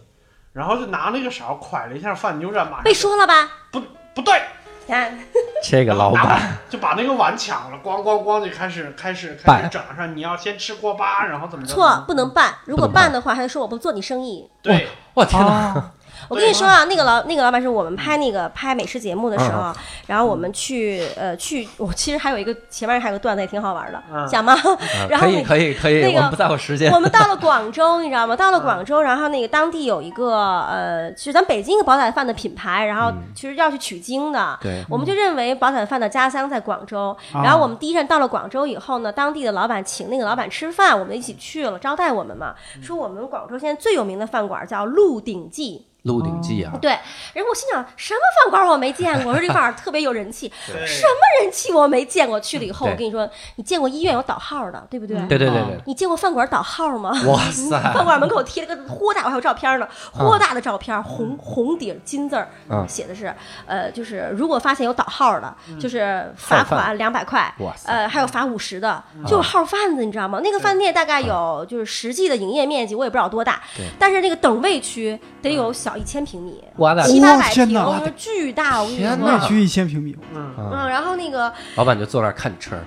[0.53, 3.49] 然后就拿那个勺蒯了一下饭，牛展马上被说了吧？
[3.72, 3.82] 不
[4.16, 4.59] 不对，你
[4.89, 5.17] 看，
[5.63, 11.73] 这个老板， 就把那个碗抢了，咣咣咣就开始开始开始整上，你要先吃锅巴，然后怎么着？
[11.73, 12.55] 错，不能拌。
[12.65, 14.49] 如果不能办办的话，他就说我不做你生意。
[14.61, 15.91] 对，我天哪！
[16.30, 24.53] 啊，我跟你说啊，那个老那个老板是我们拍那个拍美食节目的时嗯候，然后我们去呃去，我其实还有一个前面还有个段子也挺好玩的，嗯讲吗？
[24.53, 26.99] 啊可以然后那可以可以，那个我们不在乎时间我。
[26.99, 28.36] 们到了 广州，你知道吗？
[28.36, 34.57] 到了广州，然后那个当地有一个呃，其实咱北京一个煲仔饭的品牌，然后其实要去取经的。
[34.61, 46.91] 对我们就认为煲仔饭的家乡在广州，啊然后我们第一站到了广州以后呢，当地的老板请那个老板吃饭，我们一起去了，招待我们嘛，说我们广州现在最有名的饭馆叫鹿鼎记，《鹿鼎记》啊，对，
[47.33, 52.39] 然后我心想什么饭馆我没见过，我说这饭馆特别有人气，什么人气我没见过。
[52.39, 55.17] 去了以后，我跟你说，你见过医院有导号的，对不对？
[55.27, 57.11] 对对对对，你见过饭馆导号吗？
[57.27, 63.33] 哇塞饭馆门口贴了个豁大，我还有照片呢，豁大的照片，红红底金字儿嗯，写的是，
[63.67, 67.53] 呃，就是如果发现有导号的，就是罚款两百块
[67.85, 70.39] 呃，还有罚五十的，就是号贩子，你知道吗？
[70.41, 73.61] 那个饭店大概有就是实际的营业面积，我也不知道多大，
[73.99, 76.63] 但是那个等位区得有小一千平米，
[77.05, 79.47] 七八百平，巨大，我跟你天哪说内。
[79.47, 82.77] 区一千平米，嗯，嗯，然后那个老板就坐那儿看车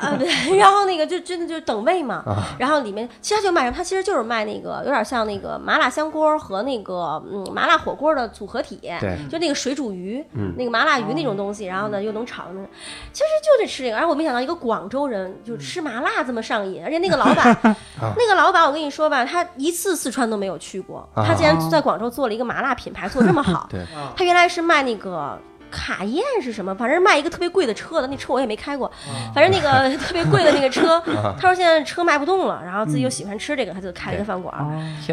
[0.00, 3.76] 啊，对，然后那个就真的就是等位嘛，啊，然后里面其实他就卖什么？
[3.76, 12.66] 他其实就是卖那个有点像那个麻辣香锅和那个嗯麻辣火锅的组合体，对，就那个水煮鱼，嗯那个麻辣鱼那种东西，然后呢又能炒那个，
[13.12, 13.96] 其实就得吃这个。
[13.96, 17.76] 然后我没想到一个广州人就吃麻辣这么上瘾，而且那个老板，
[18.16, 23.66] 那个老板我跟你说吧，他一次四川都没有去过，啊他竟然在广州做了一个麻辣品牌，做这么好。
[23.70, 25.38] 对，啊他原来是卖那个。
[25.70, 26.74] 卡宴是什么？
[26.74, 28.90] 反正卖一个特别贵的车的，那车我也没开过。
[29.34, 31.00] 反正那个 特别贵的那个车，
[31.38, 34.54] 他说现在车卖不动了，然后自己又喜欢吃这个，他就开了一个饭馆。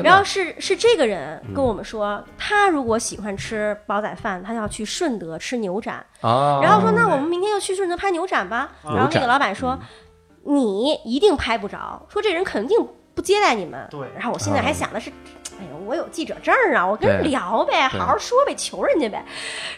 [0.04, 0.24] 然后！
[0.24, 6.06] 是是这个人跟我们说，他如果喜欢吃煲仔饭，他要去顺德吃牛展。
[6.22, 8.70] 啊，然后说，那我们明天就去顺德拍牛展吧。
[8.84, 9.80] 然后那个老板说，
[10.44, 12.78] 你一定拍不着，说这人肯定
[13.18, 13.86] 不接待你们。
[13.90, 15.10] 对然后我现在还想的是，
[15.60, 19.26] 哎呦，我有记者证啊，我跟人聊呗，好好说呗，求人家呗。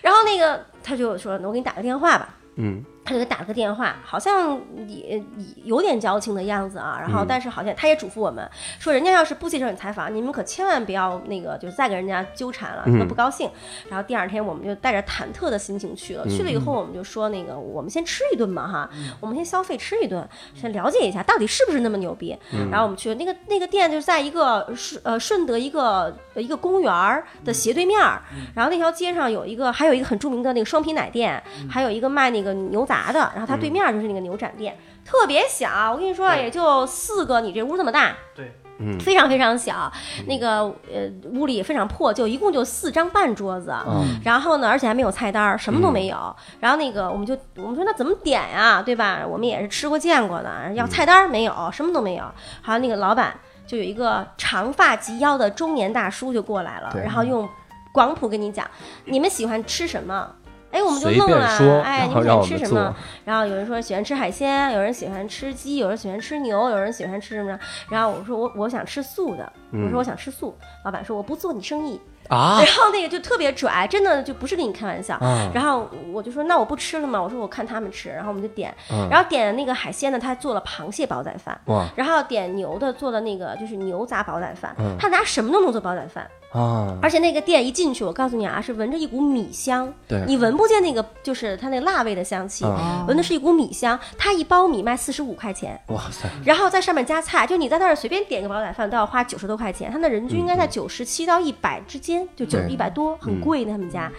[0.02, 2.36] 然后那个他就说，那我给你打个电话吧。
[2.58, 5.24] 嗯，他就给打了个电话，好像也也
[5.64, 7.00] 有点矫情的样子啊。
[7.02, 8.48] 然后嗯，但是好像他也嘱咐我们
[8.78, 13.50] 说，人家要是不接受你采访，你们可千万不要那个，就是再跟人家纠缠了，他不高兴。
[13.90, 18.90] 然后第二天我们就带着忐忑的心情去了，嗯去了以后我们就说那个，我们先吃一顿嘛哈，
[19.20, 22.38] 我们先消费吃一顿，先了解一下到底是不是那么牛逼。
[22.54, 28.22] 嗯然后我们去那个那个店就是在一个顺呃顺德一个呃一个公园的斜对面儿，
[28.54, 39.92] 然后那条街上有一个还有一个很著名的那个双皮奶店，还有一个卖那个牛杂的，然后它对面就是那个牛展店，特别小，我跟你说啊，也就四个你这屋这么大，对，嗯非常非常小，
[40.28, 43.74] 那个呃屋里也非常破，旧一共就四张半桌子。
[43.88, 46.36] 嗯然后呢，而且还没有菜单儿，什么都没有。
[46.60, 49.26] 然后那个，我们就我们说那怎么点呀，对吧？
[49.28, 52.24] 我们也是吃过见过的，要菜单儿没有，什么都没有。
[52.62, 53.34] 还有那个老板
[53.66, 57.48] 就有一个长发及腰的中年大叔就过来了，然后用
[57.92, 58.70] 广普跟你讲，
[59.06, 60.30] 你们喜欢吃什么？
[60.72, 62.96] 哎，我们就弄啊，，哎，你喜欢吃什么？。
[63.26, 67.60] 然后有人说喜欢吃海鲜，有人喜欢吃鸡，有人喜欢吃牛，有人喜欢吃什么呢？
[67.90, 70.56] 然后我说我我想吃素的，我嗯说我想吃素，
[70.86, 72.00] 老板说我不做你生意，
[72.30, 75.16] 啊然后那个就特别拽，真的就不是跟你开玩笑。
[75.16, 81.60] 啊然后我就说那我不吃了嘛，我说我看他们吃，然后我们就点，嗯然后点那个海鲜呢，他做了螃蟹煲仔饭。
[81.66, 86.98] 哇然后点牛的做了那个就是牛杂煲仔饭，嗯他拿什么都能做煲仔饭，啊！
[87.02, 90.24] 而且那个店一进去，我告诉你啊，是闻着一股米香，对。
[90.26, 93.06] 你闻不见那个就是它那辣味的香气，啊。
[93.08, 94.00] 闻的是一股米香。
[94.18, 102.74] 它一包米卖四十五块钱，哇塞，然后在上面加菜，就你在那儿随便点个煲仔饭都要花九十多块钱，它的人均应该在九十七到一百之间，就九嗯对。
[102.74, 104.12] 一百多，很贵呢他们家。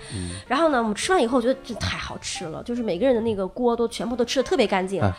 [0.46, 5.02] 然后呢，我们吃完以后觉得这太好吃了，就是每个人的那个锅都全部都吃的特别干净。
[5.02, 5.16] 啊。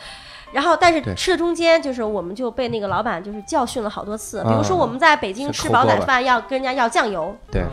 [0.52, 4.44] 然后，但是吃的中间，就是我们就被那个老板就是教训了好多次。
[4.44, 4.82] 比如说啊。
[4.82, 7.64] 我们在北京吃煲仔饭要跟人家要酱油，对，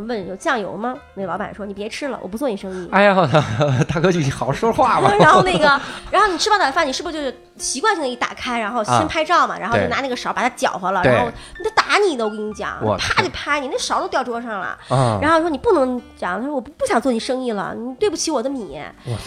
[0.00, 0.94] 问有酱油吗？
[1.14, 2.88] 那个老板说你别吃了，我不做你生意。
[2.92, 3.14] 哎呀，
[3.88, 5.12] 大哥，你好好说话吧。
[5.18, 5.80] 然后那个，
[6.10, 11.30] 然后你吃煲仔饭，你是不是就是习惯性的一打开，然后先啊拍照嘛，然后就拿那个勺把它搅和了，然后
[11.62, 14.76] 他打你的，我跟你讲，啪 就拍你，那勺都掉桌上了。
[14.88, 18.80] 啊，然后说你不能讲，他说我不不想做你生意了，你对不起我的米。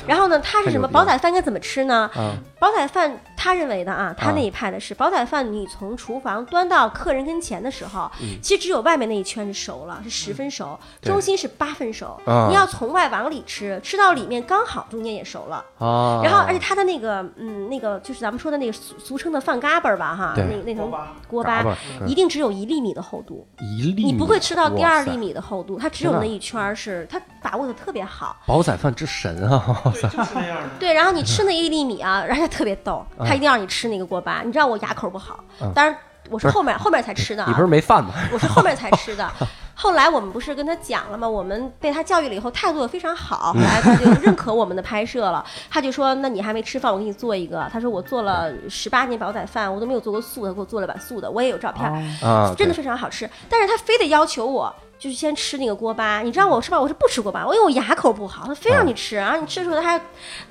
[0.07, 0.87] 然后呢，他是什么？
[0.87, 2.09] 煲仔饭该怎么吃呢？
[2.15, 8.09] 啊煲仔饭他认为的啊，他啊那一派的是煲仔饭，你从厨房端到客人跟前的时候，
[8.41, 12.19] 其实只有外面那一圈是熟了，是十分熟，嗯对中心是八分熟。
[12.25, 15.63] 啊你要从外往里吃，吃到里面刚好，中间也熟了。
[15.77, 20.89] 啊，然后，而且它的那个，嗯，那个就是咱们说的那个俗俗称的饭嘎巴儿吧，哈，那那层
[21.27, 21.65] 锅巴
[22.05, 25.17] 一定只有一粒米的厚度，一粒，你不会吃到第二粒。
[25.17, 28.37] 米的厚度，它只有那一圈儿是它把握的特别好。
[28.45, 29.81] 煲仔饭之神啊！
[29.91, 30.69] 对， 就是那样的。
[30.79, 34.43] 对，然后你吃那一粒米啊，然后它特别逗，他一定让你吃那个锅巴。
[34.45, 35.97] 你知道我牙口不好嗯，当然
[36.29, 38.11] 我是后面后面才吃的你不是啊，没饭吗？
[38.31, 39.27] 我是后面才吃的。
[39.79, 41.29] 后来我们不是跟他讲了吗？
[41.29, 45.45] 我们被他教育了以后，态度非常好，后来他就认可我们的拍摄了。
[45.69, 51.85] 他就说：“那你还没吃饭，我给你做一个。”他说：“我做了十八年煲仔饭，我都没有做过素的，给我做了碗素的，我也有照片，
[52.23, 53.29] 啊，真的非常好吃。
[53.47, 54.73] 但是他非得要求我。
[54.99, 56.81] 就是先吃那个锅巴，你知道我是吧？
[56.81, 60.01] 我是不吃锅巴，我因为我牙口不好，他非让你吃，然后你吃的时候他还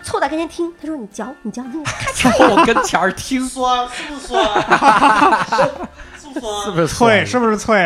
[0.05, 4.39] 凑在跟前听，他说你嚼你嚼，你咔嚓我跟前儿听，酸是不是酸？
[6.41, 6.77] 是不？
[6.81, 7.83] 是脆是不是脆？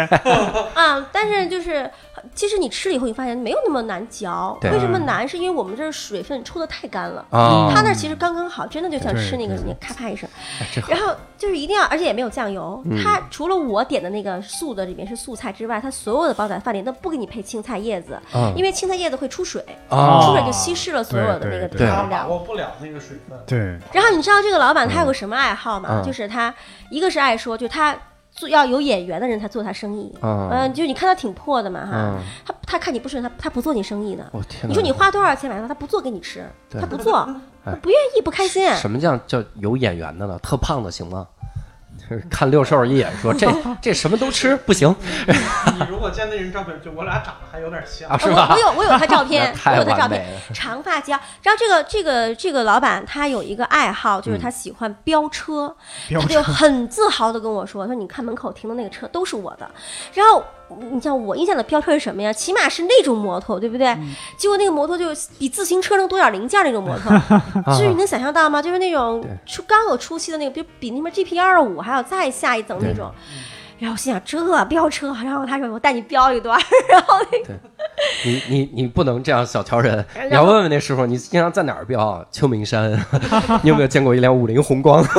[0.74, 1.90] 啊， 但是就是，
[2.34, 4.56] 其实你吃了以后，你发现没有那么难嚼。
[4.62, 5.26] 为什么难？
[5.28, 7.24] 是因为我们这儿水分抽的太干了。
[7.30, 7.70] 啊？
[7.74, 10.28] 他那儿其实刚刚好，真的就像吃那个，对你咔啪一声，
[10.88, 12.82] 然后就是一定要，而且也没有酱油。
[12.86, 21.96] 嗯它除了我点的那个素的里面是素菜之外，它所有的煲仔饭里都不给你配青菜叶子，嗯因为青菜叶子会出水，啊出水就稀释了所有的那个对对调料。
[21.96, 23.38] 他把握不了那个水分。
[23.46, 23.58] 对，
[23.92, 25.88] 然后你知道这个老板他有个什么爱好吗？
[25.90, 26.52] 嗯就是他
[26.90, 27.96] 一个是爱说，就他
[28.40, 30.10] 做要有眼缘的人才做他生意。
[30.22, 34.24] 嗯嗯，就你看他挺破的嘛哈，嗯他他看你不顺，他他不做你生意的。
[34.32, 34.68] 我天哪！
[34.68, 37.18] 你说你花多少钱买他，他不做给你吃，他不做，
[37.64, 38.66] 哎他不愿意，不开心。
[38.76, 40.38] 什么叫叫有眼缘的呢？
[40.42, 41.26] 特胖的行吗？
[42.10, 43.46] 就 是看六兽一眼说这
[43.80, 44.92] 这什么都吃不行
[45.78, 48.18] 你如果见那人照片，就我俩长得还有点像啊，。
[48.18, 48.60] 是吧我我？
[48.60, 51.20] 有我有他照片我有他照片，长发及腰。
[51.42, 55.74] 然后这个这个这个老板他有一个爱好，就是嗯他喜欢飙车，
[56.08, 59.70] 飙他就很自豪的跟我说，说你看门口停的那个车都是我的。
[60.14, 60.44] 然后
[60.92, 62.32] 你像我印象的飙车是什么呀？
[62.32, 63.88] 起码是那种摩托，对不对？
[63.88, 65.06] 嗯结果那个摩托就
[65.38, 67.12] 比自行车能多点零件那种摩托，
[67.76, 68.60] 至于你能想象到吗？
[68.62, 73.10] 就是那种对初刚有初期的那个，比比那边 GP 二五还要再下一层那种。
[73.78, 76.60] 然后我心想这飙车，然后他说我带你飙一段，
[76.90, 77.54] 然后那个
[78.24, 82.24] 你你你不能这样小瞧人，你要问问那师傅，你经常在哪儿飙啊？
[82.30, 82.92] 秋名山，
[83.62, 85.04] 你有没有见过一辆五菱宏光？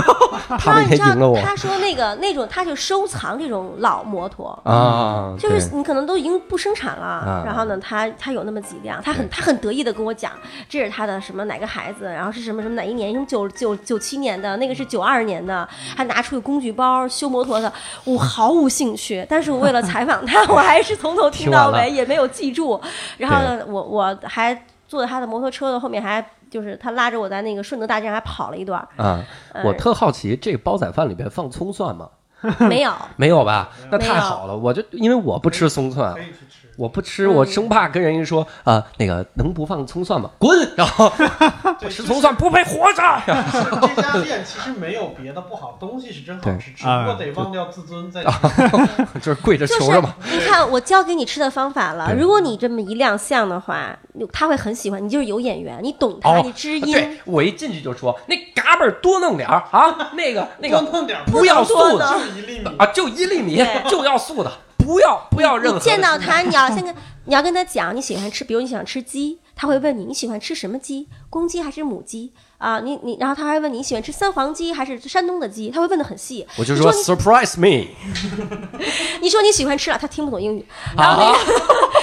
[0.60, 4.52] 他那天赢了我道他说那个那种他就收藏这种老摩托。
[4.66, 5.34] 啊！
[5.40, 10.32] 就是你可能都已经不生产了，啊然后呢，他他有那么几辆，他很他很得意的跟我讲，
[10.68, 17.72] 这是他的什么哪个孩子，然后是什么什么哪一年，什么九九九七年的，那个是九二年的，还拿出个工具包修摩托的，
[18.04, 22.80] 我毫无兴趣，但是我为了采访他，我还是从头听到尾，也没有记住，
[23.18, 29.24] 然后呢，我我还坐在他的摩托车的后面，还就是他拉着我在那个顺德大街上还跑了一段，啊，
[29.54, 32.10] 呃我特好奇，这煲仔饭里边放葱蒜吗？
[32.68, 33.70] 没有，没有吧？
[33.92, 36.61] 那太好了，我就因为我不吃葱蒜可，以去吃。
[36.78, 40.30] 我不吃，我生怕跟人家说啊，那个能不放葱蒜吗？
[40.40, 40.72] 滚！
[40.76, 41.12] 然后
[41.80, 43.02] 对，吃葱蒜不配活着。
[43.96, 48.30] 这家店其实没有别的不好，东西是真好吃，只不过得忘掉自尊再去。
[49.22, 50.16] 就是跪着求着嘛。
[50.32, 52.14] 你看，我教给你吃的方法了。
[52.16, 53.98] 如果你这么一亮相的话，
[54.32, 56.92] 他会很喜欢你，就是有眼缘，你懂他，哦你知音。
[56.92, 62.70] 对我一进去就说那嘎嘣多弄点儿啊，那个那个多弄点，不要素的就一粒米。
[62.78, 64.52] 啊，就一粒米就要素的，
[64.84, 66.94] 不要不要任何你见到他，你要先跟
[67.26, 72.80] 你要跟他讲你喜欢吃，比如你喜欢吃鸡，他会问你你喜欢吃什么鸡，公鸡还是母鸡啊？
[72.80, 76.46] 你你，然后他还问你你喜欢吃三黄鸡还是山东的鸡，他会问的很细。
[76.58, 77.90] 我就说 surprise me
[79.22, 80.66] 你说你喜欢吃了，他听不懂英语，
[80.98, 82.01] 然后那个，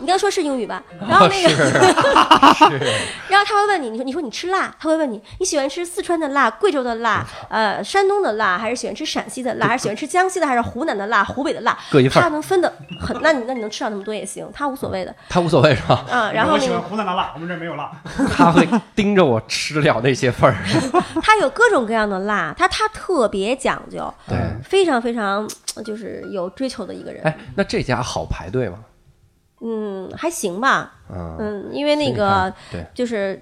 [0.00, 0.82] 你刚说是英语吧？
[1.08, 1.48] 然后那个，
[3.28, 11.76] 然后他会问你，你说你说你吃辣，他会问你你喜欢吃四川的辣、贵州的辣、呃山东的辣，还是喜欢吃陕西的辣，还是喜欢吃江西的，还是湖南的辣、湖北的辣？
[11.90, 16.04] 各一份他能分的很，那你那你能吃到那么多也行，他无所谓的他无所谓是吧？
[16.10, 16.32] 嗯。
[16.32, 17.90] 然后我喜欢那个湖南的辣，我们这儿没有辣。
[18.36, 20.56] 他会盯着我吃了那些份儿。
[21.22, 25.48] 他有各种各样的辣，他他特别讲究，对，非常非常
[25.84, 27.22] 就是有追求的一个人。
[27.24, 28.78] 哎，那这家好排队吗？
[29.60, 30.94] 嗯，还行吧。
[31.10, 33.40] 嗯，嗯，因为那个对，就是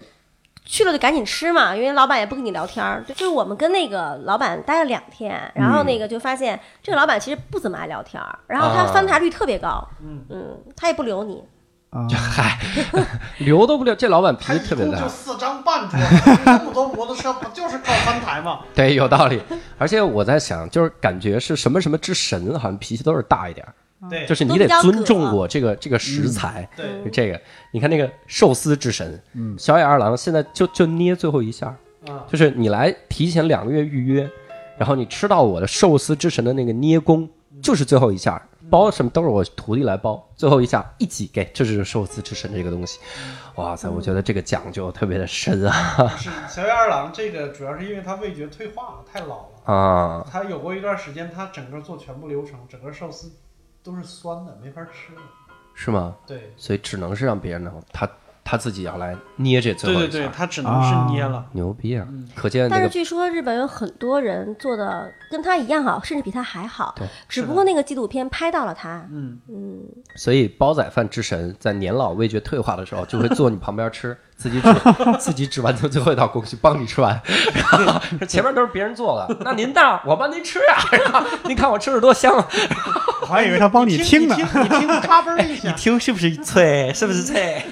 [0.65, 3.05] 去了就赶紧吃嘛，因为老板也不跟你聊天儿。
[3.09, 11.43] 就是我们跟那个老板待了两天，然后那个就发现这个老板其实不怎么爱聊天儿，然后他啊翻台率特别高，嗯嗯，他也不留你。
[11.91, 12.59] 啊，嗨，
[13.39, 15.09] 留都不留，这老板脾气特别大共就。
[15.09, 18.59] 四张半桌子， 那么多摩托车，不就是靠翻台吗？
[18.75, 19.41] 对，有道理。
[19.79, 23.73] 而且我在想，就是感觉是什么什么之神，好像脾气都是大一点儿，
[24.11, 26.69] 对，就是你得尊重我这个这个食材。
[26.77, 27.41] 对就这个，
[27.73, 31.69] 你看那个寿司之神，嗯小野二郎现在就就捏最后一下，
[32.09, 34.29] 啊，就是你来提前两个月预约，
[34.79, 37.29] 然后你吃到我的寿司之神的那个捏工，
[37.63, 38.41] 就是最后一下，
[38.71, 42.99] 包什么都是我徒弟来包，最后一下一挤给，这就是寿司之神这个东西。
[43.57, 49.73] 哇塞，我觉得这个讲究特别的深啊 是小野二郎这个主要是因为他味觉退化了，太老了。
[49.73, 50.27] 啊！
[50.31, 53.33] 他有过一段时间，他整个做全部流程，整个寿司
[53.85, 55.21] 都是酸的，没法吃的。
[55.75, 56.17] 是吗？
[56.27, 58.09] 对，所以只能是让别人呢，他
[58.45, 61.45] 他自己要来捏这最后一下，对对对，他只能是捏了。
[61.53, 62.07] 牛逼啊！
[62.11, 67.09] 嗯可见那个但是据说日本有很多人做的跟他一样好，甚至比他还好对。
[67.29, 69.05] 只不过那个纪录片拍到了他。
[69.11, 69.83] 嗯，嗯，
[70.15, 74.69] 所以煲仔饭之神在年老味觉退化的时候，就会坐你旁边吃，自己煮
[75.19, 77.21] 自己煮完成最后一道工序，帮你吃完。
[77.55, 80.01] 然 后前面都是别人做的，那您呢？
[80.05, 82.47] 我帮您吃啊、然 后您看我吃的多香啊！
[83.23, 84.45] 我还以为他帮你听呢你。
[84.45, 86.93] 听，你听，咔嘣一下，听是不是脆？
[86.95, 87.65] 是不是脆？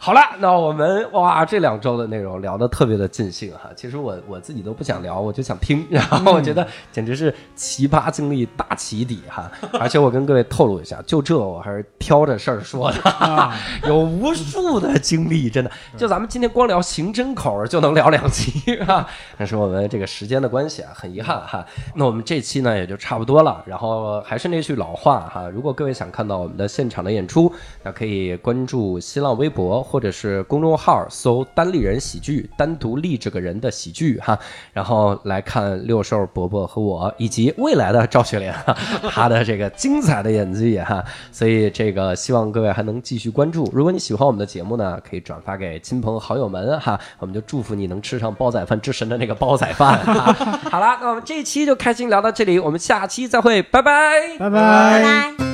[0.00, 3.68] 好了，那我们哇，这两周的内容聊得特别的尽兴哈。
[3.74, 9.50] 其实我我自己都不想聊，我就想听， 然后我觉得简直是奇葩经历大起底哈。
[9.80, 13.52] 而且我跟各位透露一下，就这我还是挑着事儿说的，啊，
[13.88, 15.70] 有无数的经历，真的。
[15.96, 19.04] 就咱们今天光聊刑侦口儿就能聊两期啊。
[19.36, 21.66] 但是我们这个时间的关系啊，很遗憾哈。
[21.96, 23.60] 那我们这期呢也就差不多了。
[23.66, 34.38] 然后还是那句老话哈，如果各位想看到我们的现场的演出，那可以关注新浪微博或者是公众号搜“单立人喜剧”，单独立这个人的喜剧哈，
[34.72, 38.76] 然后来看六兽伯伯和我以及未来的赵雪莲 哈，
[39.10, 41.02] 他的这个精彩的演技哈。
[41.32, 43.68] 所以这个希望各位还能继续关注。
[43.72, 49.98] 如果你喜欢我们的节目呢，可以转发给亲朋好友们哈，我们就祝福你能吃上煲仔饭之神的那个煲仔饭。
[50.04, 50.32] 哈
[50.70, 54.36] 好了，那我们这一期就开心聊到这里，我们下期再会，拜拜。
[54.38, 55.47] 拜拜拜。